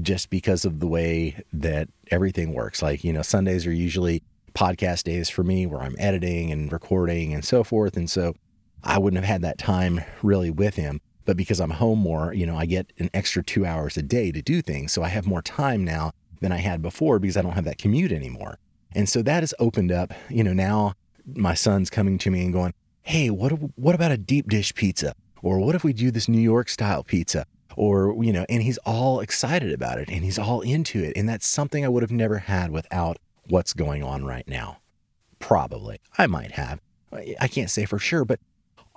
just 0.00 0.30
because 0.30 0.64
of 0.64 0.80
the 0.80 0.86
way 0.86 1.42
that 1.52 1.88
everything 2.10 2.54
works. 2.54 2.80
Like, 2.80 3.04
you 3.04 3.12
know, 3.12 3.22
Sundays 3.22 3.66
are 3.66 3.72
usually 3.72 4.22
podcast 4.54 5.04
days 5.04 5.28
for 5.28 5.42
me 5.42 5.66
where 5.66 5.80
I'm 5.82 5.96
editing 5.98 6.50
and 6.50 6.72
recording 6.72 7.34
and 7.34 7.44
so 7.44 7.64
forth. 7.64 7.96
And 7.96 8.10
so 8.10 8.34
I 8.84 8.98
wouldn't 8.98 9.22
have 9.22 9.30
had 9.30 9.42
that 9.42 9.58
time 9.58 10.02
really 10.22 10.50
with 10.50 10.76
him. 10.76 11.00
But 11.24 11.36
because 11.36 11.60
I'm 11.60 11.70
home 11.70 12.00
more, 12.00 12.32
you 12.32 12.46
know, 12.46 12.56
I 12.56 12.66
get 12.66 12.92
an 12.98 13.08
extra 13.14 13.44
two 13.44 13.64
hours 13.64 13.96
a 13.96 14.02
day 14.02 14.32
to 14.32 14.42
do 14.42 14.60
things. 14.60 14.92
So 14.92 15.02
I 15.02 15.08
have 15.08 15.26
more 15.26 15.42
time 15.42 15.84
now 15.84 16.12
than 16.40 16.50
I 16.52 16.56
had 16.58 16.82
before 16.82 17.18
because 17.18 17.36
I 17.36 17.42
don't 17.42 17.52
have 17.52 17.64
that 17.64 17.78
commute 17.78 18.12
anymore. 18.12 18.58
And 18.94 19.08
so 19.08 19.22
that 19.22 19.42
has 19.42 19.54
opened 19.58 19.92
up, 19.92 20.12
you 20.28 20.42
know, 20.42 20.52
now 20.52 20.94
my 21.34 21.54
son's 21.54 21.90
coming 21.90 22.18
to 22.18 22.30
me 22.30 22.42
and 22.42 22.52
going, 22.52 22.74
Hey, 23.02 23.30
what, 23.30 23.52
what 23.76 23.94
about 23.94 24.10
a 24.10 24.16
deep 24.16 24.48
dish 24.48 24.74
pizza? 24.74 25.14
Or 25.42 25.58
what 25.58 25.74
if 25.74 25.82
we 25.82 25.92
do 25.92 26.10
this 26.10 26.28
New 26.28 26.40
York 26.40 26.68
style 26.68 27.02
pizza? 27.02 27.46
Or 27.76 28.16
you 28.22 28.32
know 28.32 28.44
and 28.48 28.62
he's 28.62 28.78
all 28.78 29.20
excited 29.20 29.72
about 29.72 29.98
it 29.98 30.08
and 30.08 30.24
he's 30.24 30.38
all 30.38 30.60
into 30.60 31.02
it 31.02 31.12
and 31.16 31.28
that's 31.28 31.46
something 31.46 31.84
i 31.84 31.88
would 31.88 32.02
have 32.02 32.12
never 32.12 32.38
had 32.38 32.70
without 32.70 33.18
what's 33.48 33.72
going 33.72 34.02
on 34.02 34.24
right 34.24 34.46
now. 34.46 34.78
Probably. 35.38 35.98
I 36.16 36.26
might 36.26 36.52
have. 36.52 36.80
I 37.40 37.48
can't 37.48 37.70
say 37.70 37.84
for 37.84 37.98
sure 37.98 38.24
but 38.24 38.40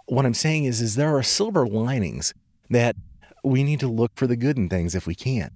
what 0.06 0.26
i'm 0.26 0.34
saying 0.34 0.66
is 0.66 0.82
is 0.82 0.96
there 0.96 1.16
are 1.16 1.24
silver 1.24 1.68
linings 1.68 2.34
that 2.70 2.96
we 3.44 3.64
need 3.64 3.80
to 3.80 3.88
look 3.88 4.12
for 4.16 4.28
the 4.28 4.36
good 4.36 4.58
in 4.58 4.70
things 4.70 4.96
if 4.96 5.06
we 5.06 5.16
can. 5.16 5.52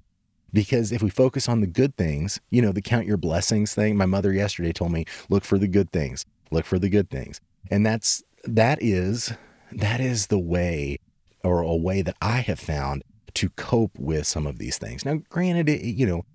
Because 0.52 0.92
if 0.92 1.02
we 1.04 1.10
focus 1.10 1.48
on 1.48 1.62
the 1.62 1.68
good 1.68 1.96
things 1.96 2.40
you 2.50 2.62
know 2.62 2.72
the 2.72 2.82
count 2.82 3.06
your 3.06 3.18
blessings 3.18 3.74
thing 3.74 3.96
my 3.96 4.06
mother 4.06 4.34
yesterday 4.34 4.74
told 4.74 4.92
me 4.92 5.06
look 5.30 5.44
for 5.44 5.58
the 5.58 5.68
good 5.68 5.92
things. 5.92 6.26
Look 6.52 6.66
for 6.66 6.80
the 6.80 6.90
good 6.90 7.10
things. 7.10 7.40
And 7.70 7.86
that's 7.86 8.24
that 8.44 8.80
is 8.82 9.34
that 9.72 10.00
is 10.00 10.28
the 10.28 10.40
way 10.40 10.98
or 11.44 11.62
a 11.62 11.76
way 11.76 12.02
that 12.02 12.16
I 12.22 12.40
have 12.40 12.60
found 12.60 13.04
to 13.36 13.50
cope 13.52 13.98
with 13.98 14.28
some 14.28 14.46
of 14.48 14.60
these 14.60 14.78
things. 14.78 15.06
Now, 15.06 15.20
granted, 15.30 15.70
it, 15.70 15.84
you 15.84 16.06
know, 16.06 16.26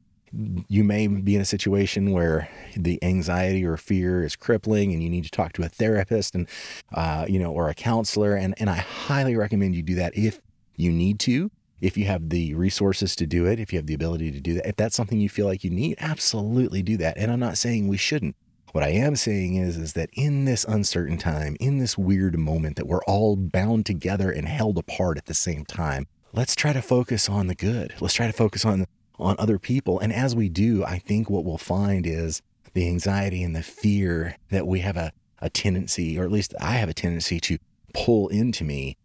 you 0.68 0.82
may 0.82 1.06
be 1.06 1.36
in 1.36 1.40
a 1.40 1.44
situation 1.44 2.10
where 2.10 2.48
the 2.76 3.02
anxiety 3.04 3.64
or 3.64 3.76
fear 3.76 4.24
is 4.24 4.34
crippling 4.34 4.92
and 4.92 5.02
you 5.02 5.08
need 5.08 5.24
to 5.24 5.30
talk 5.30 5.52
to 5.52 5.62
a 5.62 5.68
therapist 5.68 6.34
and 6.34 6.48
uh, 6.92 7.24
you 7.28 7.38
know 7.38 7.52
or 7.52 7.68
a 7.68 7.74
counselor 7.74 8.34
and 8.34 8.54
and 8.58 8.68
I 8.68 8.76
highly 8.78 9.36
recommend 9.36 9.76
you 9.76 9.82
do 9.82 9.94
that 9.94 10.16
if 10.16 10.40
you 10.74 10.90
need 10.90 11.20
to 11.20 11.52
if 11.80 11.96
you 11.96 12.06
have 12.06 12.30
the 12.30 12.54
resources 12.54 13.14
to 13.16 13.26
do 13.26 13.46
it 13.46 13.60
if 13.60 13.72
you 13.72 13.78
have 13.78 13.86
the 13.86 13.94
ability 13.94 14.32
to 14.32 14.40
do 14.40 14.54
that. 14.54 14.66
If 14.66 14.76
that's 14.76 14.96
something 14.96 15.20
you 15.20 15.28
feel 15.28 15.46
like 15.46 15.62
you 15.62 15.70
need 15.70 15.96
absolutely 16.00 16.82
do 16.82 16.96
that. 16.96 17.16
And 17.16 17.30
I'm 17.30 17.40
not 17.40 17.58
saying 17.58 17.86
we 17.86 17.96
shouldn't. 17.96 18.34
What 18.72 18.82
I 18.82 18.88
am 18.88 19.14
saying 19.14 19.54
is, 19.54 19.76
is 19.76 19.92
that 19.92 20.10
in 20.14 20.46
this 20.46 20.64
uncertain 20.64 21.16
time, 21.16 21.56
in 21.60 21.78
this 21.78 21.96
weird 21.96 22.36
moment 22.36 22.74
that 22.74 22.88
we're 22.88 23.04
all 23.04 23.36
bound 23.36 23.86
together 23.86 24.32
and 24.32 24.48
held 24.48 24.78
apart 24.78 25.16
at 25.16 25.26
the 25.26 25.34
same 25.34 25.64
time, 25.64 26.08
let's 26.34 26.56
try 26.56 26.72
to 26.72 26.82
focus 26.82 27.28
on 27.28 27.46
the 27.46 27.54
good. 27.54 27.94
Let's 28.00 28.14
try 28.14 28.26
to 28.26 28.32
focus 28.32 28.64
on 28.64 28.86
on 29.16 29.36
other 29.38 29.60
people. 29.60 30.00
And 30.00 30.12
as 30.12 30.34
we 30.34 30.48
do, 30.48 30.84
I 30.84 30.98
think 30.98 31.30
what 31.30 31.44
we'll 31.44 31.56
find 31.56 32.04
is 32.04 32.42
the 32.72 32.88
anxiety 32.88 33.44
and 33.44 33.54
the 33.54 33.62
fear 33.62 34.36
that 34.50 34.66
we 34.66 34.80
have 34.80 34.96
a, 34.96 35.12
a 35.40 35.48
tendency, 35.48 36.18
or 36.18 36.24
at 36.24 36.32
least 36.32 36.52
I 36.60 36.72
have 36.72 36.88
a 36.88 36.94
tendency 36.94 37.38
to 37.40 37.58
pull 37.92 38.26
into 38.28 38.64
me, 38.64 38.96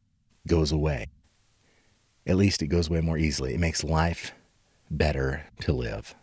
goes 0.47 0.71
away. 0.71 1.05
At 2.25 2.37
least 2.37 2.63
it 2.63 2.67
goes 2.67 2.89
away 2.89 3.01
more 3.01 3.19
easily. 3.19 3.53
It 3.53 3.59
makes 3.59 3.83
life 3.83 4.33
better 4.89 5.45
to 5.61 5.73
live. 5.73 6.15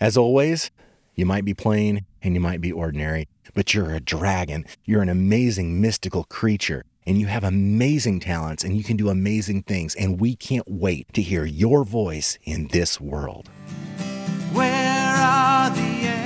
As 0.00 0.16
always, 0.16 0.70
you 1.14 1.26
might 1.26 1.44
be 1.44 1.52
plain 1.52 2.06
and 2.22 2.34
you 2.34 2.40
might 2.40 2.62
be 2.62 2.72
ordinary, 2.72 3.28
but 3.52 3.74
you're 3.74 3.92
a 3.92 4.00
dragon. 4.00 4.64
You're 4.86 5.02
an 5.02 5.10
amazing 5.10 5.78
mystical 5.78 6.24
creature 6.24 6.84
and 7.06 7.18
you 7.20 7.26
have 7.26 7.44
amazing 7.44 8.20
talents 8.20 8.64
and 8.64 8.76
you 8.76 8.84
can 8.84 8.96
do 8.96 9.08
amazing 9.08 9.62
things. 9.62 9.94
And 9.94 10.20
we 10.20 10.34
can't 10.34 10.66
wait 10.68 11.12
to 11.14 11.22
hear 11.22 11.44
your 11.44 11.84
voice 11.84 12.38
in 12.44 12.68
this 12.68 13.00
world. 13.00 13.48
Where 14.52 15.16
are 15.16 15.70
the 15.70 16.25